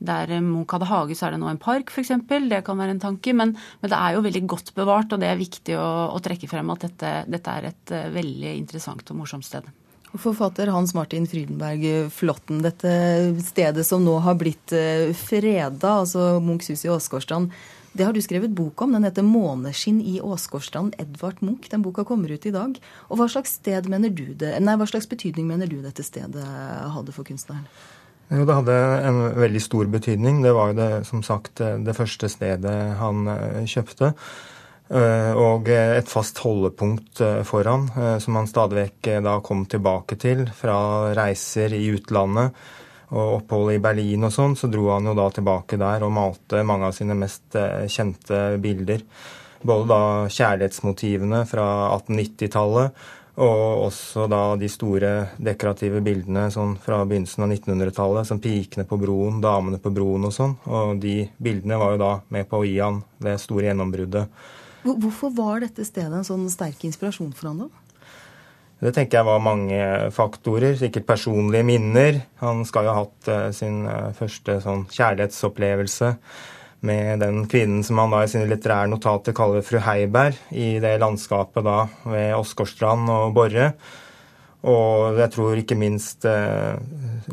der 0.00 0.34
Munch 0.40 0.72
hadde 0.72 0.88
hage, 0.88 1.18
så 1.18 1.28
er 1.28 1.36
det 1.36 1.42
nå 1.42 1.52
en 1.52 1.60
park 1.60 1.92
f.eks. 1.92 2.14
Det 2.24 2.62
kan 2.64 2.80
være 2.80 2.96
en 2.96 3.04
tanke. 3.04 3.36
Men, 3.36 3.52
men, 3.82 3.92
det 3.92 4.00
er 4.00 4.16
jo 4.16 4.24
veldig 4.24 4.44
godt 4.54 4.72
bevart, 4.78 5.12
og 5.12 5.20
det 5.20 5.28
er 5.28 5.44
viktig 5.44 5.76
å, 5.76 5.92
å 6.16 6.24
trekke 6.24 6.48
frem 6.48 6.72
at 6.72 6.88
dette, 6.88 7.14
dette 7.36 7.60
er 7.60 7.68
et 7.74 7.96
veldig 8.16 8.56
interessant 8.62 9.12
og 9.12 9.20
morsomt 9.20 9.44
sted. 9.50 9.68
Forfatter 10.12 10.68
Hans 10.68 10.92
Martin 10.94 11.26
Frydenberg 11.26 12.10
Flåtten, 12.12 12.60
dette 12.62 12.90
stedet 13.46 13.86
som 13.88 14.02
nå 14.04 14.18
har 14.24 14.36
blitt 14.40 14.74
eh, 14.76 15.12
freda, 15.16 16.02
altså 16.02 16.36
Munchs 16.44 16.68
hus 16.68 16.84
i 16.84 16.90
Åsgårdstrand, 16.92 17.54
det 17.92 18.04
har 18.04 18.12
du 18.16 18.22
skrevet 18.24 18.52
bok 18.56 18.82
om. 18.82 18.92
Den 18.92 19.04
heter 19.04 19.22
'Måneskinn 19.22 20.00
i 20.00 20.20
Åsgårdstrand'. 20.20 20.94
Edvard 20.98 21.42
Munch. 21.42 21.68
Den 21.70 21.82
boka 21.82 22.04
kommer 22.04 22.30
ut 22.30 22.46
i 22.46 22.50
dag. 22.50 22.80
Og 23.10 23.18
hva 23.18 23.28
slags, 23.28 23.58
det, 23.58 23.84
nei, 23.84 24.76
hva 24.76 24.86
slags 24.88 25.08
betydning 25.08 25.46
mener 25.46 25.66
du 25.66 25.82
dette 25.82 26.02
stedet 26.02 26.44
hadde 26.88 27.12
for 27.12 27.24
kunstneren? 27.24 27.66
Jo, 28.30 28.46
Det 28.46 28.54
hadde 28.54 28.72
en 29.04 29.20
veldig 29.36 29.60
stor 29.60 29.84
betydning. 29.84 30.42
Det 30.42 30.52
var 30.52 30.72
jo 30.72 30.78
det, 30.80 31.06
som 31.06 31.22
sagt 31.22 31.56
det 31.56 31.96
første 31.96 32.28
stedet 32.28 32.96
han 32.96 33.28
eh, 33.28 33.64
kjøpte. 33.68 34.14
Eh, 34.92 35.32
og 35.40 35.70
et 35.72 36.08
fast 36.10 36.42
holdepunkt 36.44 37.22
eh, 37.24 37.40
for 37.48 37.64
han, 37.64 37.86
eh, 37.96 38.16
som 38.20 38.36
han 38.36 38.48
stadig 38.50 38.76
vekk 38.76 39.08
da 39.24 39.38
kom 39.44 39.64
tilbake 39.64 40.18
til 40.20 40.44
fra 40.52 41.14
reiser 41.16 41.72
i 41.72 41.86
utlandet 41.94 42.58
og 43.12 43.38
opphold 43.38 43.72
i 43.72 43.80
Berlin 43.80 44.28
og 44.28 44.34
sånn, 44.34 44.56
så 44.56 44.68
dro 44.72 44.90
han 44.92 45.08
jo 45.08 45.14
da 45.16 45.30
tilbake 45.32 45.78
der 45.80 46.04
og 46.04 46.12
malte 46.16 46.60
mange 46.64 46.88
av 46.88 46.96
sine 46.96 47.16
mest 47.16 47.56
kjente 47.92 48.38
bilder. 48.60 49.02
Både 49.62 49.88
da 49.88 50.04
kjærlighetsmotivene 50.32 51.42
fra 51.48 51.66
1890-tallet 51.98 53.02
og 53.42 53.84
også 53.86 54.26
da 54.28 54.40
de 54.60 54.68
store 54.68 55.12
dekorative 55.40 56.00
bildene 56.04 56.46
sånn 56.52 56.74
fra 56.80 57.02
begynnelsen 57.08 57.44
av 57.44 57.52
1900-tallet, 57.52 58.28
som 58.28 58.40
pikene 58.44 58.84
på 58.88 58.98
broen, 59.00 59.40
damene 59.44 59.80
på 59.80 59.92
broen 59.92 60.28
og 60.28 60.34
sånn. 60.36 60.56
Og 60.68 60.96
de 61.00 61.22
bildene 61.40 61.80
var 61.80 61.94
jo 61.94 62.02
da 62.02 62.10
med 62.32 62.48
på 62.48 62.60
å 62.60 62.66
gi 62.68 62.76
han 62.80 63.00
det 63.24 63.38
store 63.40 63.70
gjennombruddet. 63.70 64.42
Hvorfor 64.82 65.30
var 65.36 65.62
dette 65.62 65.86
stedet 65.86 66.12
en 66.16 66.26
sånn 66.26 66.48
sterk 66.50 66.82
inspirasjon 66.86 67.32
for 67.36 67.52
han 67.52 67.64
da? 67.64 67.82
Det 68.82 68.90
tenker 68.96 69.20
jeg 69.20 69.28
var 69.28 69.42
mange 69.44 69.82
faktorer. 70.10 70.74
Sikkert 70.78 71.06
personlige 71.06 71.66
minner. 71.66 72.18
Han 72.42 72.64
skal 72.66 72.88
jo 72.88 72.94
ha 72.96 73.04
hatt 73.04 73.30
uh, 73.30 73.44
sin 73.54 73.84
uh, 73.86 74.10
første 74.18 74.58
sånn 74.64 74.88
kjærlighetsopplevelse 74.90 76.10
med 76.82 77.22
den 77.22 77.44
kvinnen 77.46 77.84
som 77.86 78.00
han 78.02 78.10
da 78.10 78.24
i 78.24 78.30
sine 78.32 78.48
litterære 78.50 78.90
notater 78.90 79.36
kaller 79.38 79.62
fru 79.62 79.78
Heiberg, 79.84 80.34
i 80.50 80.80
det 80.82 80.96
landskapet 80.98 81.62
da 81.62 81.76
ved 82.02 82.34
Åsgårdstrand 82.34 83.06
og 83.06 83.36
Borre. 83.36 83.68
Og 84.66 85.20
jeg 85.20 85.30
tror 85.34 85.60
ikke 85.60 85.78
minst 85.78 86.26
eh, 86.26 86.74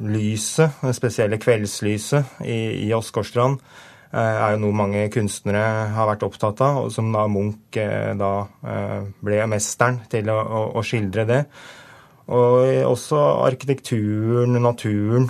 lyset, 0.06 0.78
det 0.86 0.94
spesielle 0.98 1.42
kveldslyset 1.42 2.46
i, 2.46 2.60
i 2.86 2.94
Åsgårdstrand, 2.94 3.58
Eh, 3.58 3.89
er 4.16 4.56
jo 4.56 4.62
noe 4.64 4.76
mange 4.76 5.04
kunstnere 5.14 5.92
har 5.94 6.08
vært 6.10 6.26
opptatt 6.26 6.62
av, 6.66 6.80
og 6.86 6.94
som 6.94 7.12
da 7.14 7.28
Munch 7.30 7.78
eh, 7.78 8.16
da 8.18 8.32
eh, 8.66 9.04
ble 9.22 9.44
mesteren 9.52 10.02
til 10.10 10.32
å, 10.34 10.40
å, 10.40 10.64
å 10.80 10.86
skildre 10.86 11.28
det. 11.30 11.44
Og 12.30 12.90
også 12.90 13.20
arkitekturen, 13.48 14.58
naturen 14.62 15.30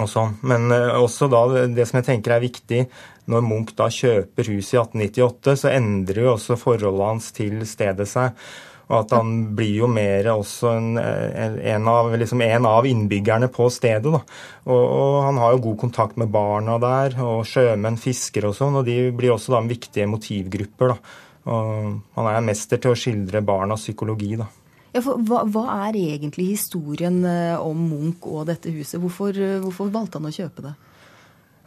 og 0.00 0.08
sånn. 0.08 0.38
Men 0.48 0.72
også 0.72 1.28
da 1.28 1.42
det 1.68 1.84
som 1.88 1.98
jeg 1.98 2.06
tenker 2.06 2.36
er 2.36 2.44
viktig, 2.44 2.86
når 3.28 3.44
Munch 3.44 3.74
da 3.76 3.90
kjøper 3.92 4.48
huset 4.54 4.78
i 4.78 4.80
1898, 4.80 5.56
så 5.60 5.72
endrer 5.72 6.24
jo 6.24 6.32
også 6.32 6.56
forholdet 6.60 7.10
hans 7.10 7.28
til 7.36 7.60
stedet 7.68 8.08
seg. 8.08 8.36
Og 8.88 8.94
at 9.02 9.12
han 9.12 9.32
blir 9.56 9.82
jo 9.82 9.88
mer 9.92 10.30
også 10.32 10.70
en, 10.72 10.94
en, 10.96 11.88
av, 11.92 12.14
liksom 12.16 12.40
en 12.46 12.68
av, 12.68 12.86
innbyggerne 12.88 13.50
på 13.52 13.68
stedet. 13.72 14.08
Og, 14.08 14.22
og, 14.72 15.16
han 15.26 15.40
har 15.42 15.54
jo 15.54 15.64
god 15.66 15.80
kontakt 15.82 16.16
med 16.20 16.32
barna 16.32 16.78
der, 16.80 17.18
og 17.20 17.44
sjømenn, 17.48 18.00
fiskere 18.00 18.48
og 18.48 18.56
sånn. 18.56 18.80
Og 18.80 18.88
de 18.88 18.96
blir 19.12 19.34
også 19.34 19.52
da 19.54 19.60
viktige 19.68 20.08
motivgrupper. 20.08 20.94
Da. 20.94 21.18
Og 21.52 21.68
han 22.16 22.30
er 22.30 22.40
en 22.40 22.48
mester 22.48 22.80
til 22.80 22.94
å 22.94 22.98
skildre 22.98 23.44
barnas 23.44 23.84
psykologi. 23.84 24.34
da. 24.40 24.48
Ja, 24.96 25.02
hva, 25.04 25.42
hva, 25.44 25.64
er 25.84 25.96
egentlig 26.00 26.54
historien 26.54 27.20
eh, 27.28 27.60
om 27.60 27.80
Munch 27.90 28.24
og 28.26 28.46
dette 28.48 28.72
huset? 28.72 28.96
Hvorfor, 29.02 29.36
eh, 29.36 29.58
hvorfor 29.60 29.92
valgte 29.92 30.16
han 30.16 30.30
å 30.30 30.32
kjøpe 30.32 30.64
det? 30.64 30.72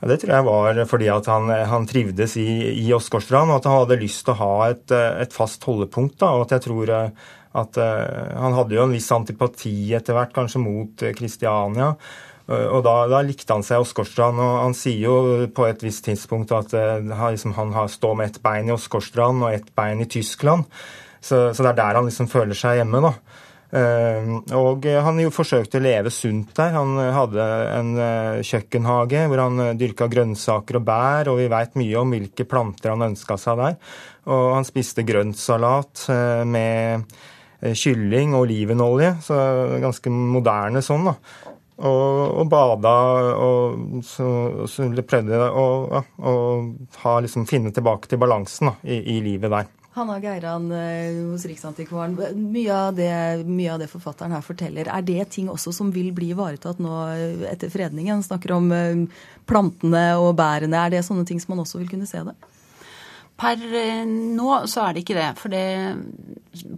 Ja, 0.02 0.10
det 0.10 0.18
tror 0.24 0.34
jeg 0.34 0.46
var 0.48 0.80
fordi 0.90 1.12
at 1.14 1.28
han, 1.30 1.52
han 1.70 1.86
trivdes 1.86 2.34
i, 2.42 2.48
i 2.82 2.88
Åsgårdstrand, 2.96 3.54
og 3.54 3.60
at 3.60 3.68
han 3.70 3.84
hadde 3.84 4.00
lyst 4.02 4.26
til 4.26 4.34
å 4.34 4.40
ha 4.40 4.56
et, 4.72 4.90
et 5.22 5.36
fast 5.36 5.62
holdepunkt. 5.70 6.18
Da, 6.24 6.32
og 6.34 6.48
at 6.48 6.56
jeg 6.58 6.66
tror 6.66 6.90
eh, 6.90 7.30
at 7.52 7.78
uh, 7.84 8.32
Han 8.40 8.56
hadde 8.56 8.78
jo 8.78 8.86
en 8.86 8.94
viss 8.96 9.10
antipati 9.12 9.92
etter 9.94 10.16
hvert, 10.16 10.32
kanskje 10.34 10.62
mot 10.64 11.04
Kristiania. 11.18 11.92
Uh, 12.48 12.68
og 12.78 12.80
da, 12.88 12.96
da, 13.12 13.20
likte 13.28 13.54
han 13.54 13.66
seg 13.68 13.84
Åsgårdstrand. 13.84 14.42
Og 14.42 14.58
han 14.64 14.76
sier 14.80 15.06
jo 15.06 15.46
på 15.54 15.68
et 15.70 15.86
visst 15.86 16.08
tidspunkt 16.08 16.56
at 16.56 16.74
liksom, 16.74 17.54
han 17.60 17.76
har 17.76 17.92
står 17.92 18.18
med 18.18 18.32
ett 18.32 18.42
bein 18.42 18.72
i 18.72 18.74
Åsgårdstrand 18.74 19.46
og 19.46 19.54
ett 19.54 19.70
bein 19.78 20.02
i 20.02 20.10
Tyskland. 20.10 20.66
Så, 21.22 21.52
så, 21.54 21.62
det 21.62 21.76
er 21.76 21.82
der 21.84 22.00
han 22.00 22.10
liksom 22.10 22.32
føler 22.32 22.58
seg 22.58 22.80
hjemme. 22.80 23.04
da. 23.06 23.14
Ehm, 23.72 24.42
og 24.58 24.84
han 24.84 25.20
jo 25.22 25.32
forsøkte 25.32 25.80
å 25.80 25.84
leve 25.84 26.12
sunt 26.12 26.52
der. 26.58 26.74
Han 26.76 26.98
hadde 27.16 27.46
en 27.72 27.92
eh, 28.04 28.42
kjøkkenhage 28.44 29.26
hvor 29.32 29.44
han 29.46 29.64
eh, 29.64 29.76
dyrka 29.80 30.10
grønnsaker 30.12 30.82
og 30.82 30.88
bær, 30.90 31.32
og 31.32 31.40
vi 31.40 31.52
veit 31.52 31.78
mye 31.80 32.02
om 32.02 32.12
hvilke 32.12 32.48
planter 32.50 32.92
han 32.94 33.08
ønska 33.12 33.40
seg 33.40 33.62
der. 33.62 33.78
Og 34.32 34.48
han 34.58 34.68
spiste 34.68 35.08
grøntsalat 35.08 36.06
eh, 36.12 36.44
med 36.48 37.08
kylling 37.62 38.34
og 38.34 38.48
olivenolje, 38.48 39.16
så 39.22 39.36
ganske 39.84 40.10
moderne 40.10 40.82
sånn, 40.82 41.12
da. 41.12 41.14
Og, 41.82 42.40
og 42.42 42.48
bada 42.50 42.94
og 43.42 44.02
så, 44.06 44.28
så 44.70 44.90
prøvde 45.06 45.38
å, 45.38 45.66
ja, 45.94 46.02
å 46.30 46.34
ha, 47.04 47.14
liksom, 47.22 47.48
finne 47.50 47.74
tilbake 47.74 48.10
til 48.10 48.22
balansen 48.22 48.70
da, 48.70 48.76
i, 48.86 49.00
i 49.16 49.22
livet 49.26 49.54
der. 49.54 49.70
Hanna 49.94 50.20
Geiran 50.24 50.72
eh, 50.72 51.18
hos 51.32 51.46
Riksantikvaren. 51.46 52.16
Mye 52.52 52.72
av, 52.72 52.96
det, 52.96 53.12
mye 53.44 53.74
av, 53.74 53.82
det, 53.82 53.90
forfatteren 53.92 54.32
her 54.32 54.46
forteller, 54.46 54.88
er 54.88 55.04
det 55.04 55.26
ting 55.36 55.50
også 55.52 55.74
som 55.76 55.90
vil 55.92 56.14
bli 56.16 56.30
ivaretatt 56.32 56.80
nå 56.80 56.94
eh, 57.12 57.44
etter 57.52 57.72
fredningen? 57.74 58.24
Snakker 58.24 58.56
om 58.56 58.72
eh, 58.76 59.02
plantene 59.52 60.06
og 60.22 60.38
bærene. 60.40 60.80
Er 60.80 60.96
det 60.96 61.04
sånne 61.08 61.28
ting 61.28 61.44
som 61.44 61.56
man 61.56 61.66
også 61.66 61.82
vil 61.82 61.92
kunne 61.92 62.08
se 62.08 62.24
det? 62.24 62.38
Per 63.42 63.64
nå 64.14 64.50
så 64.70 64.84
er 64.86 64.94
det 64.94 65.02
ikke 65.02 65.18
det. 65.18 65.30
For 65.40 65.54
det, 65.54 65.64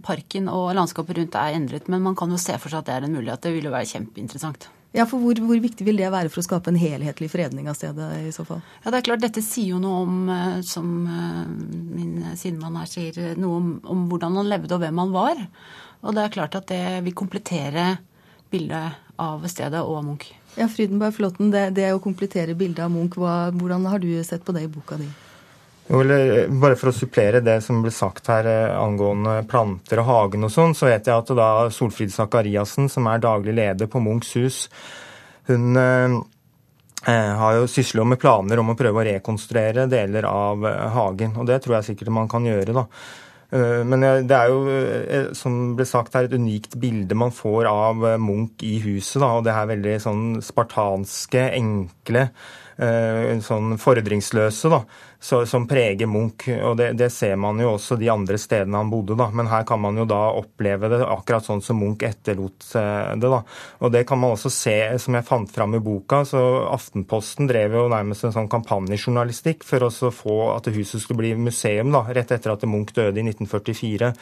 parken 0.06 0.48
og 0.52 0.70
landskapet 0.78 1.18
rundt 1.18 1.36
er 1.36 1.58
endret. 1.58 1.90
Men 1.92 2.06
man 2.06 2.16
kan 2.16 2.32
jo 2.32 2.40
se 2.40 2.56
for 2.60 2.72
seg 2.72 2.80
at 2.80 2.88
det 2.88 2.96
er 2.96 3.06
en 3.08 3.18
mulighet. 3.18 3.42
Det 3.44 3.52
vil 3.52 3.68
jo 3.68 3.74
være 3.74 3.90
kjempeinteressant. 3.92 4.70
Ja, 4.94 5.08
for 5.10 5.18
hvor, 5.18 5.34
hvor, 5.42 5.58
viktig 5.58 5.82
vil 5.88 5.98
det 5.98 6.10
være 6.14 6.30
for 6.30 6.38
å 6.38 6.46
skape 6.46 6.70
en 6.70 6.78
helhetlig 6.78 7.26
fredning 7.32 7.66
av 7.66 7.74
stedet 7.74 8.12
i 8.28 8.30
så 8.34 8.44
fall? 8.46 8.60
Ja, 8.84 8.92
det 8.92 9.00
er 9.00 9.06
klart 9.08 9.24
Dette 9.24 9.42
sier 9.42 9.72
jo 9.72 9.80
noe 9.82 10.04
om, 10.04 10.20
eh, 10.30 10.60
som 10.62 10.92
eh, 11.10 11.40
min 11.96 12.36
sidemann 12.38 12.78
her 12.78 12.86
sier, 12.86 13.18
noe 13.34 13.58
om, 13.58 13.72
om, 13.90 14.04
hvordan 14.12 14.38
han 14.38 14.52
levde 14.52 14.76
og 14.76 14.84
hvem 14.84 15.02
han 15.02 15.16
var. 15.16 15.42
Og 16.04 16.14
det 16.14 16.22
er 16.22 16.36
klart 16.38 16.54
at 16.60 16.70
det 16.70 17.02
vil 17.08 17.18
komplettere 17.18 17.88
bildet 18.54 19.18
av 19.18 19.42
stedet 19.50 19.82
og 19.82 19.98
av 19.98 20.06
Munch. 20.06 20.30
Ja, 20.54 20.70
Frydenberg 20.70 21.18
Flåtten, 21.18 21.50
det, 21.50 21.72
det 21.74 21.90
å 21.90 22.02
komplettere 22.02 22.54
bildet 22.54 22.86
av 22.86 22.94
Munch, 22.94 23.18
hva, 23.18 23.50
hvordan 23.50 23.90
har 23.90 23.98
du 23.98 24.12
sett 24.22 24.46
på 24.46 24.54
det 24.54 24.68
i 24.68 24.70
boka 24.70 25.00
di? 25.02 25.10
Eh, 25.84 26.48
bare 26.48 26.76
for 26.80 26.88
å 26.88 26.96
supplere 26.96 27.42
det 27.44 27.58
som 27.64 27.82
ble 27.84 27.90
sagt 27.92 28.30
her 28.32 28.46
eh, 28.48 28.72
angående 28.72 29.42
planter 29.48 30.00
og 30.00 30.08
hagen 30.08 30.46
og 30.46 30.52
sånn, 30.52 30.72
så 30.72 30.88
vet 30.88 31.10
jeg 31.10 31.12
at 31.12 31.32
da 31.36 31.48
Solfrid 31.68 32.12
Sakariassen, 32.12 32.88
som 32.88 33.08
er 33.10 33.20
daglig 33.20 33.52
leder 33.58 33.90
på 33.90 34.00
Munchs 34.00 34.32
hus, 34.38 34.62
hun 35.50 35.76
eh, 35.76 36.16
har 37.04 37.58
jo 37.58 37.68
sysla 37.68 38.06
med 38.08 38.20
planer 38.22 38.62
om 38.62 38.72
å 38.72 38.78
prøve 38.78 39.02
å 39.02 39.04
rekonstruere 39.10 39.84
deler 39.92 40.24
av 40.24 40.64
hagen. 40.94 41.36
Og 41.36 41.44
det 41.50 41.60
tror 41.60 41.76
jeg 41.78 41.90
sikkert 41.90 42.14
man 42.16 42.32
kan 42.32 42.48
gjøre, 42.48 42.72
da. 42.72 42.88
Men 43.54 44.02
det 44.26 44.34
er 44.34 44.48
jo, 44.50 45.28
som 45.36 45.76
ble 45.76 45.84
sagt 45.86 46.16
her, 46.16 46.24
et 46.26 46.32
unikt 46.34 46.72
bilde 46.80 47.14
man 47.14 47.30
får 47.30 47.68
av 47.70 48.00
Munch 48.18 48.64
i 48.66 48.78
huset. 48.82 49.20
Da, 49.20 49.28
og 49.36 49.44
det 49.46 49.52
er 49.52 49.68
veldig 49.68 49.98
sånn 50.02 50.24
spartanske, 50.42 51.44
enkle 51.60 52.24
sånn 52.76 53.76
fordringsløse 53.78 54.70
da, 54.72 54.80
som 55.20 55.66
preger 55.70 56.08
Munch. 56.10 56.48
og 56.52 56.76
det, 56.76 56.92
det, 56.98 57.10
ser 57.12 57.36
man 57.36 57.60
jo 57.62 57.74
også 57.76 57.96
de 58.00 58.08
andre 58.10 58.38
stedene 58.40 58.80
han 58.80 58.90
bodde. 58.90 59.16
da, 59.18 59.28
Men 59.30 59.46
her 59.50 59.64
kan 59.68 59.80
man 59.80 59.96
jo 59.96 60.04
da 60.04 60.32
oppleve 60.34 60.90
det 60.90 61.02
akkurat 61.06 61.46
sånn 61.46 61.62
som 61.62 61.78
Munch 61.78 62.02
etterlot 62.02 62.66
det. 62.74 63.22
da, 63.22 63.42
og 63.78 63.92
Det 63.92 64.04
kan 64.08 64.18
man 64.18 64.34
også 64.34 64.50
se, 64.50 64.76
som 64.98 65.14
jeg 65.14 65.28
fant 65.28 65.50
fram 65.50 65.74
i 65.74 65.82
boka. 65.82 66.24
så 66.24 66.42
Aftenposten 66.72 67.46
drev 67.46 67.78
jo 67.78 67.88
nærmest 67.88 68.24
en 68.24 68.34
sånn 68.34 68.50
kampanjejournalistikk 68.50 69.64
for 69.64 69.86
å 69.86 70.10
få 70.10 70.38
at 70.56 70.72
huset 70.74 71.00
skulle 71.00 71.22
bli 71.22 71.34
museum 71.38 71.92
da, 71.94 72.04
rett 72.10 72.32
etter 72.34 72.52
at 72.52 72.66
Munch 72.66 72.94
døde 72.94 73.20
i 73.20 73.26
1944. 73.30 74.12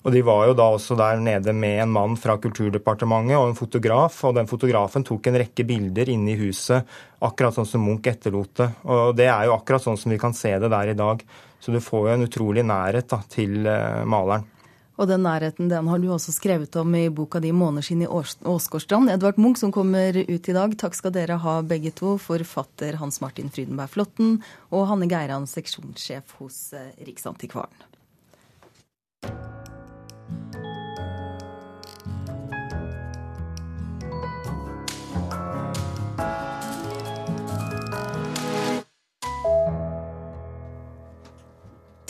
Og 0.00 0.12
De 0.12 0.22
var 0.24 0.46
jo 0.48 0.54
da 0.56 0.66
også 0.72 0.96
der 0.96 1.20
nede 1.20 1.52
med 1.52 1.82
en 1.82 1.92
mann 1.92 2.14
fra 2.16 2.38
Kulturdepartementet 2.40 3.36
og 3.36 3.50
en 3.50 3.58
fotograf. 3.58 4.22
og 4.24 4.34
Den 4.34 4.48
fotografen 4.48 5.04
tok 5.04 5.26
en 5.28 5.40
rekke 5.42 5.66
bilder 5.68 6.08
inne 6.08 6.32
i 6.32 6.38
huset, 6.40 6.86
akkurat 7.20 7.54
sånn 7.58 7.68
som 7.68 7.84
Munch 7.84 8.08
etterlot 8.08 8.54
det. 8.62 8.70
Og 8.84 9.16
Det 9.16 9.28
er 9.28 9.44
jo 9.44 9.56
akkurat 9.58 9.84
sånn 9.84 9.98
som 10.00 10.12
vi 10.12 10.18
kan 10.18 10.32
se 10.32 10.56
det 10.58 10.70
der 10.72 10.94
i 10.94 10.96
dag. 10.96 11.20
Så 11.60 11.72
du 11.72 11.80
får 11.84 12.08
jo 12.08 12.14
en 12.14 12.24
utrolig 12.24 12.64
nærhet 12.64 13.10
da, 13.12 13.20
til 13.28 13.66
uh, 13.68 14.06
maleren. 14.08 14.48
Og 15.00 15.08
den 15.08 15.22
nærheten 15.24 15.68
den 15.68 15.86
har 15.88 16.00
du 16.00 16.10
også 16.12 16.32
skrevet 16.32 16.76
om 16.76 16.94
i 16.94 17.08
boka 17.08 17.40
di 17.40 17.52
'Måneskinn 17.52 18.04
i 18.04 18.08
Åsgårdstrand'. 18.08 19.12
Edvard 19.12 19.38
Munch 19.38 19.58
som 19.58 19.72
kommer 19.72 20.16
ut 20.16 20.48
i 20.48 20.52
dag. 20.52 20.76
Takk 20.76 20.94
skal 20.94 21.12
dere 21.12 21.38
ha 21.40 21.62
begge 21.62 21.90
to, 21.90 22.18
forfatter 22.18 22.96
Hans 23.00 23.20
Martin 23.20 23.48
Frydenberg 23.48 23.88
Flåtten 23.88 24.42
og 24.70 24.88
Hanne 24.88 25.08
Geiran, 25.08 25.48
seksjonssjef 25.48 26.36
hos 26.38 26.72
eh, 26.72 26.92
Riksantikvaren. 27.00 27.89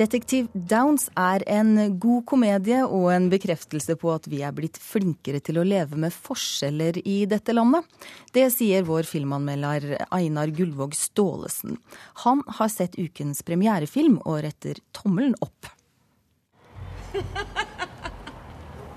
Detektiv 0.00 0.46
Downs 0.54 1.10
er 1.18 1.42
en 1.50 1.74
god 2.00 2.22
komedie 2.30 2.78
og 2.86 3.10
en 3.12 3.26
bekreftelse 3.28 3.98
på 4.00 4.14
at 4.14 4.24
vi 4.32 4.38
er 4.46 4.54
blitt 4.56 4.78
flinkere 4.80 5.42
til 5.44 5.60
å 5.60 5.64
leve 5.66 5.98
med 6.00 6.14
forskjeller 6.14 7.02
i 7.04 7.18
dette 7.28 7.52
landet. 7.52 7.84
Det 8.32 8.46
sier 8.54 8.86
vår 8.88 9.04
filmanmelder 9.04 10.06
Einar 10.08 10.54
Gullvåg 10.56 10.96
Staalesen. 10.96 11.76
Han 12.24 12.40
har 12.60 12.72
sett 12.72 12.96
ukens 12.96 13.44
premierefilm 13.44 14.16
og 14.24 14.40
retter 14.46 14.80
tommelen 14.96 15.36
opp. 15.44 15.68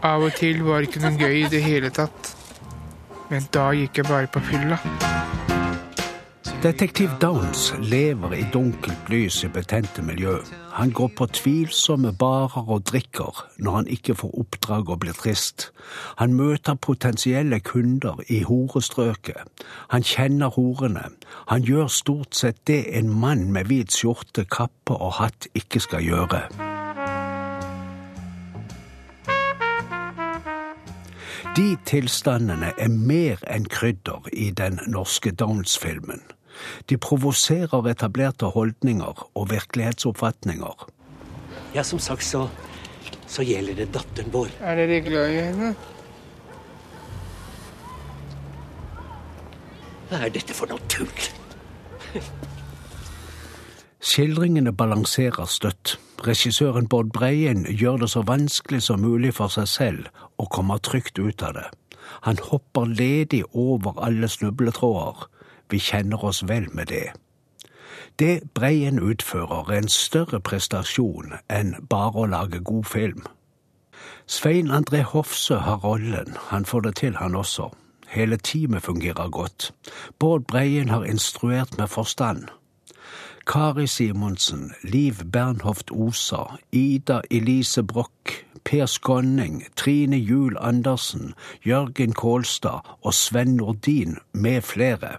Av 0.08 0.24
og 0.24 0.32
til 0.40 0.64
var 0.64 0.80
det 0.80 0.92
ikke 0.92 1.04
noe 1.04 1.20
gøy 1.20 1.42
i 1.42 1.52
det 1.52 1.66
hele 1.68 1.92
tatt. 1.92 2.32
Men 3.28 3.44
da 3.52 3.74
gikk 3.76 4.00
jeg 4.00 4.08
bare 4.08 4.32
på 4.32 4.44
fylla. 4.48 4.80
Detektiv 6.64 7.10
Downs 7.22 7.74
lever 7.80 8.34
i 8.34 8.46
dunkelt 8.54 9.10
lys 9.10 9.44
i 9.44 9.48
betente 9.48 10.02
miljø. 10.02 10.38
Han 10.72 10.92
går 10.92 11.10
på 11.18 11.26
tvilsomme 11.26 12.14
barer 12.20 12.70
og 12.70 12.86
drikker 12.88 13.40
når 13.58 13.72
han 13.76 13.88
ikke 13.88 14.16
får 14.16 14.38
oppdrag 14.40 14.90
og 14.90 15.00
blir 15.00 15.12
trist. 15.12 15.74
Han 16.16 16.34
møter 16.34 16.80
potensielle 16.80 17.60
kunder 17.60 18.22
i 18.30 18.38
horestrøket. 18.48 19.44
Han 19.92 20.04
kjenner 20.08 20.56
horene. 20.56 21.04
Han 21.52 21.68
gjør 21.68 21.88
stort 21.88 22.36
sett 22.36 22.62
det 22.68 22.98
en 22.98 23.10
mann 23.10 23.52
med 23.52 23.68
hvit 23.68 23.92
skjorte, 23.92 24.46
kappe 24.46 24.96
og 24.96 25.18
hatt 25.20 25.48
ikke 25.60 25.82
skal 25.84 26.00
gjøre. 26.08 26.46
De 31.58 31.68
tilstandene 31.86 32.72
er 32.78 32.96
mer 32.96 33.44
enn 33.52 33.68
krydder 33.68 34.32
i 34.32 34.48
den 34.56 34.80
norske 34.88 35.36
Downs-filmen. 35.36 36.24
De 36.90 36.98
provoserer 36.98 37.90
etablerte 37.92 38.52
holdninger 38.54 39.24
og 39.34 39.50
virkelighetsoppfatninger. 39.52 40.88
Ja, 41.74 41.84
som 41.84 42.00
sagt 42.00 42.26
så, 42.28 42.48
så 43.28 43.46
gjelder 43.46 43.82
det 43.82 43.92
datteren 43.96 44.34
vår. 44.34 44.54
Er 44.62 44.80
dere 44.80 45.02
glad 45.06 45.34
i 45.34 45.42
henne? 45.42 45.74
Hva 50.10 50.26
er 50.28 50.34
dette 50.34 50.54
for 50.54 50.70
noe 50.70 50.82
tull? 50.94 51.10
Skildringene 54.04 54.74
balanserer 54.76 55.48
støtt. 55.50 55.96
Regissøren 56.24 56.86
Bård 56.88 57.10
Breien 57.16 57.64
gjør 57.66 58.04
det 58.04 58.10
så 58.14 58.22
vanskelig 58.28 58.84
som 58.86 59.02
mulig 59.02 59.34
for 59.36 59.52
seg 59.52 59.66
selv 59.68 60.12
å 60.40 60.46
komme 60.52 60.78
trygt 60.86 61.18
ut 61.20 61.42
av 61.44 61.56
det. 61.58 61.66
Han 62.28 62.40
hopper 62.52 62.88
ledig 62.88 63.42
over 63.58 63.98
alle 64.06 64.30
snubletråder, 64.30 65.26
vi 65.74 65.82
kjenner 65.82 66.24
oss 66.24 66.44
vel 66.48 66.70
med 66.72 66.92
det. 66.94 67.10
Det 68.20 68.42
Breien 68.54 69.00
utfører, 69.00 69.72
er 69.72 69.82
en 69.82 69.90
større 69.90 70.40
prestasjon 70.40 71.34
enn 71.50 71.74
bare 71.90 72.26
å 72.26 72.30
lage 72.30 72.62
god 72.62 72.86
film. 72.86 73.24
Svein 74.28 74.70
André 74.72 75.02
Hofse 75.02 75.58
har 75.66 75.82
rollen, 75.84 76.38
han 76.50 76.66
får 76.66 76.82
det 76.88 76.96
til, 77.02 77.16
han 77.18 77.36
også. 77.36 77.72
Hele 78.08 78.38
teamet 78.38 78.84
fungerer 78.86 79.30
godt. 79.30 79.72
Bård 80.20 80.46
Breien 80.48 80.90
har 80.90 81.04
instruert 81.10 81.78
med 81.78 81.90
forstand. 81.90 82.46
Kari 83.48 83.88
Simonsen, 83.88 84.72
Liv 84.84 85.26
Bernhoft 85.32 85.92
Osa, 85.92 86.44
Ida 86.72 87.22
Elise 87.32 87.84
Broch, 87.84 88.46
Per 88.64 88.86
Skånning, 88.86 89.64
Trine 89.76 90.18
Juel 90.18 90.58
Andersen, 90.60 91.34
Jørgen 91.66 92.14
Kålstad 92.14 92.80
og 93.02 93.14
Sven 93.14 93.56
Nordin 93.58 94.18
med 94.34 94.62
flere. 94.62 95.18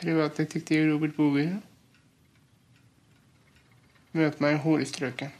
Privatdetektiv 0.00 0.92
Robert 0.92 1.16
Boger. 1.16 1.56
Møt 4.12 4.40
meg 4.40 4.56
i 4.56 4.62
horestrøket. 4.62 5.30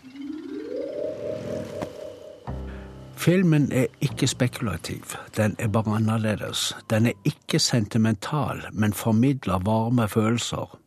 Filmen 3.19 3.73
er 3.73 3.87
ikke 4.01 4.27
spekulativ, 4.27 5.15
den 5.37 5.57
er 5.59 5.69
bare 5.69 5.97
annerledes. 5.97 6.77
Den 6.91 7.07
er 7.07 7.13
ikke 7.25 7.59
sentimental, 7.59 8.63
men 8.73 8.93
formidler 8.93 9.59
varme 9.59 10.09
følelser. 10.09 10.79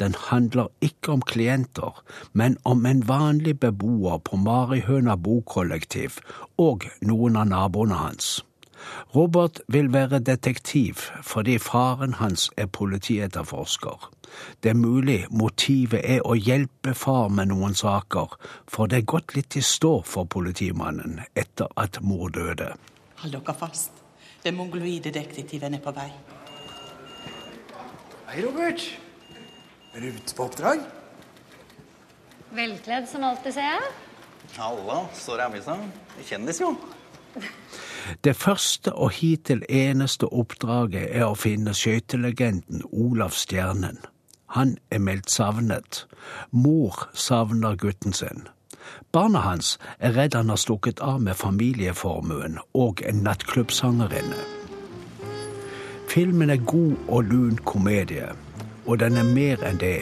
Den 0.00 0.14
handler 0.30 0.72
ikke 0.80 1.12
om 1.12 1.22
klienter, 1.22 2.02
men 2.32 2.56
om 2.64 2.86
en 2.86 3.08
vanlig 3.08 3.60
beboer 3.60 4.18
på 4.18 4.36
Marihøna 4.36 5.16
bokollektiv 5.16 6.18
og 6.58 6.88
noen 7.02 7.36
av 7.36 7.46
naboene 7.52 8.00
hans. 8.00 8.42
Robert 9.14 9.60
vil 9.68 9.92
være 9.92 10.18
detektiv 10.18 10.94
fordi 11.22 11.58
faren 11.58 12.14
hans 12.18 12.50
er 12.56 12.66
politietterforsker. 12.66 14.10
Det 14.62 14.70
er 14.70 14.74
mulig 14.74 15.20
motivet 15.30 16.02
er 16.04 16.24
å 16.26 16.34
hjelpe 16.34 16.94
far 16.94 17.28
med 17.28 17.52
noen 17.52 17.74
saker, 17.78 18.34
for 18.66 18.90
det 18.90 18.98
er 18.98 19.10
gått 19.14 19.36
litt 19.36 19.56
i 19.56 19.62
stå 19.62 20.00
for 20.02 20.26
politimannen 20.26 21.20
etter 21.34 21.70
at 21.80 22.00
mor 22.02 22.34
døde. 22.34 22.74
Hold 23.22 23.38
dere 23.38 23.54
fast. 23.54 24.02
Den 24.44 24.58
mongoloide 24.58 25.14
detektiven 25.14 25.78
er 25.78 25.80
på 25.80 25.94
vei. 25.96 26.10
Hei, 28.28 28.42
Robert. 28.42 28.82
Ute 29.94 30.34
på 30.34 30.44
oppdrag? 30.44 30.80
Velkledd 32.54 33.06
som 33.08 33.24
alltid, 33.24 33.54
ser 33.54 33.68
jeg. 33.68 33.92
Halla, 34.56 35.04
står 35.14 35.38
i 35.38 35.44
avisa. 35.44 35.76
Kjendis, 36.26 36.60
jo. 36.60 36.72
Det 38.24 38.34
første 38.36 38.92
og 38.92 39.14
hittil 39.16 39.62
eneste 39.68 40.26
oppdraget 40.26 41.06
er 41.14 41.28
å 41.28 41.38
finne 41.38 41.74
skøytelegenden 41.78 42.82
Olav 42.90 43.34
Stjernen. 43.38 44.02
Han 44.54 44.76
er 44.90 45.02
meldt 45.02 45.30
savnet. 45.30 46.04
Mor 46.50 47.08
savner 47.14 47.78
gutten 47.78 48.14
sin. 48.14 48.48
Barna 49.14 49.40
hans 49.46 49.76
er 49.98 50.14
redd 50.18 50.34
han 50.34 50.50
har 50.50 50.60
stukket 50.60 51.00
av 51.02 51.22
med 51.22 51.38
familieformuen 51.38 52.58
og 52.74 53.02
en 53.06 53.22
nattklubbsangerinne. 53.26 54.42
Filmen 56.10 56.50
er 56.50 56.62
god 56.62 56.94
og 57.08 57.30
lun 57.30 57.56
komedie, 57.66 58.28
og 58.86 59.00
den 59.02 59.18
er 59.20 59.28
mer 59.28 59.64
enn 59.66 59.80
det. 59.80 59.98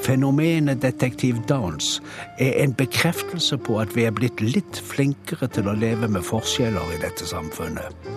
Fenomenet 0.00 0.80
Detektiv 0.80 1.42
Downs 1.48 1.98
er 2.40 2.56
en 2.62 2.72
bekreftelse 2.72 3.58
på 3.60 3.76
at 3.82 3.92
vi 3.96 4.06
er 4.08 4.16
blitt 4.16 4.40
litt 4.40 4.80
flinkere 4.80 5.50
til 5.52 5.68
å 5.68 5.76
leve 5.76 6.08
med 6.08 6.24
forskjeller 6.24 6.96
i 6.96 7.00
dette 7.04 7.28
samfunnet. 7.28 8.10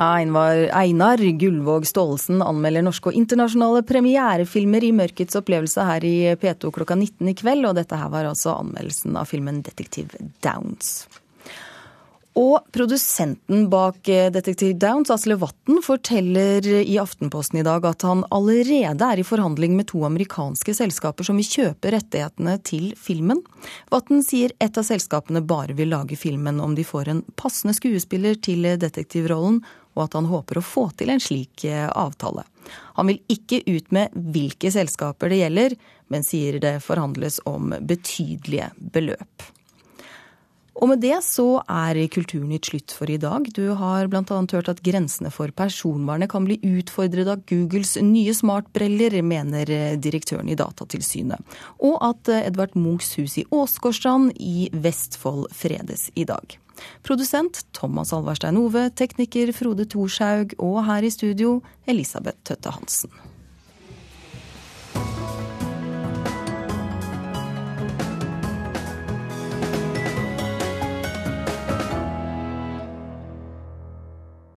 Einar, 0.00 1.20
Gullvåg 1.20 1.84
Staalesen 1.84 2.40
anmelder 2.40 2.86
norske 2.86 3.10
og 3.10 3.18
internasjonale 3.20 3.82
premierefilmer 3.84 4.86
i 4.86 4.94
Mørkets 4.96 5.36
opplevelse 5.36 5.84
her 5.84 6.06
i 6.08 6.16
P2 6.40 6.72
klokka 6.72 6.96
19 6.96 7.28
i 7.28 7.36
kveld, 7.36 7.68
og 7.68 7.76
dette 7.76 7.98
her 8.00 8.08
var 8.08 8.30
altså 8.30 8.56
anmeldelsen 8.62 9.18
av 9.20 9.28
filmen 9.28 9.60
Detektiv 9.66 10.16
Downs. 10.40 11.09
Og 12.38 12.62
produsenten 12.70 13.64
bak 13.72 14.06
Detektiv 14.06 14.76
Downs, 14.78 15.10
Asle 15.10 15.34
Watten, 15.40 15.80
forteller 15.82 16.62
i 16.78 16.94
Aftenposten 17.02 17.58
i 17.58 17.64
dag 17.66 17.84
at 17.88 18.06
han 18.06 18.22
allerede 18.30 19.02
er 19.02 19.18
i 19.18 19.26
forhandling 19.26 19.74
med 19.74 19.88
to 19.90 20.04
amerikanske 20.06 20.76
selskaper 20.78 21.26
som 21.26 21.40
vil 21.40 21.48
kjøpe 21.50 21.90
rettighetene 21.90 22.54
til 22.62 22.92
filmen. 22.94 23.42
Watten 23.90 24.22
sier 24.22 24.54
et 24.62 24.78
av 24.78 24.86
selskapene 24.86 25.42
bare 25.42 25.74
vil 25.74 25.90
lage 25.90 26.18
filmen 26.20 26.62
om 26.62 26.78
de 26.78 26.86
får 26.86 27.10
en 27.10 27.26
passende 27.34 27.74
skuespiller 27.74 28.38
til 28.38 28.68
detektivrollen, 28.78 29.60
og 29.98 30.06
at 30.06 30.14
han 30.14 30.30
håper 30.30 30.60
å 30.60 30.64
få 30.64 30.86
til 30.94 31.10
en 31.10 31.20
slik 31.22 31.66
avtale. 31.66 32.46
Han 32.94 33.10
vil 33.10 33.18
ikke 33.32 33.64
ut 33.66 33.90
med 33.90 34.14
hvilke 34.14 34.70
selskaper 34.70 35.32
det 35.32 35.42
gjelder, 35.42 35.80
men 36.14 36.22
sier 36.26 36.62
det 36.62 36.78
forhandles 36.86 37.42
om 37.50 37.74
betydelige 37.74 38.70
beløp. 38.78 39.50
Og 40.80 40.88
med 40.88 41.02
det 41.04 41.18
så 41.26 41.60
er 41.68 41.98
Kulturnytt 42.12 42.70
slutt 42.70 42.94
for 42.96 43.10
i 43.12 43.18
dag. 43.20 43.44
Du 43.52 43.74
har 43.76 44.08
bl.a. 44.08 44.22
hørt 44.24 44.70
at 44.72 44.80
grensene 44.84 45.28
for 45.32 45.52
personvernet 45.52 46.30
kan 46.32 46.46
bli 46.48 46.56
utfordret 46.64 47.28
av 47.28 47.42
Googles 47.50 47.98
nye 48.00 48.32
smartbriller, 48.36 49.18
mener 49.20 49.68
direktøren 50.00 50.48
i 50.48 50.56
Datatilsynet. 50.56 51.44
Og 51.84 52.00
at 52.00 52.32
Edvard 52.40 52.76
Munchs 52.80 53.12
hus 53.20 53.36
i 53.42 53.44
Åsgårdstrand 53.52 54.32
i 54.40 54.70
Vestfold 54.72 55.50
fredes 55.52 56.08
i 56.16 56.24
dag. 56.24 56.56
Produsent 57.04 57.66
Thomas 57.76 58.14
Alvarstein 58.16 58.56
Ove, 58.56 58.88
tekniker 58.96 59.52
Frode 59.52 59.84
Thorshaug 59.84 60.56
og 60.56 60.80
her 60.88 61.04
i 61.04 61.12
studio 61.12 61.58
Elisabeth 61.84 62.40
Tøtte 62.48 62.72
Hansen. 62.72 63.12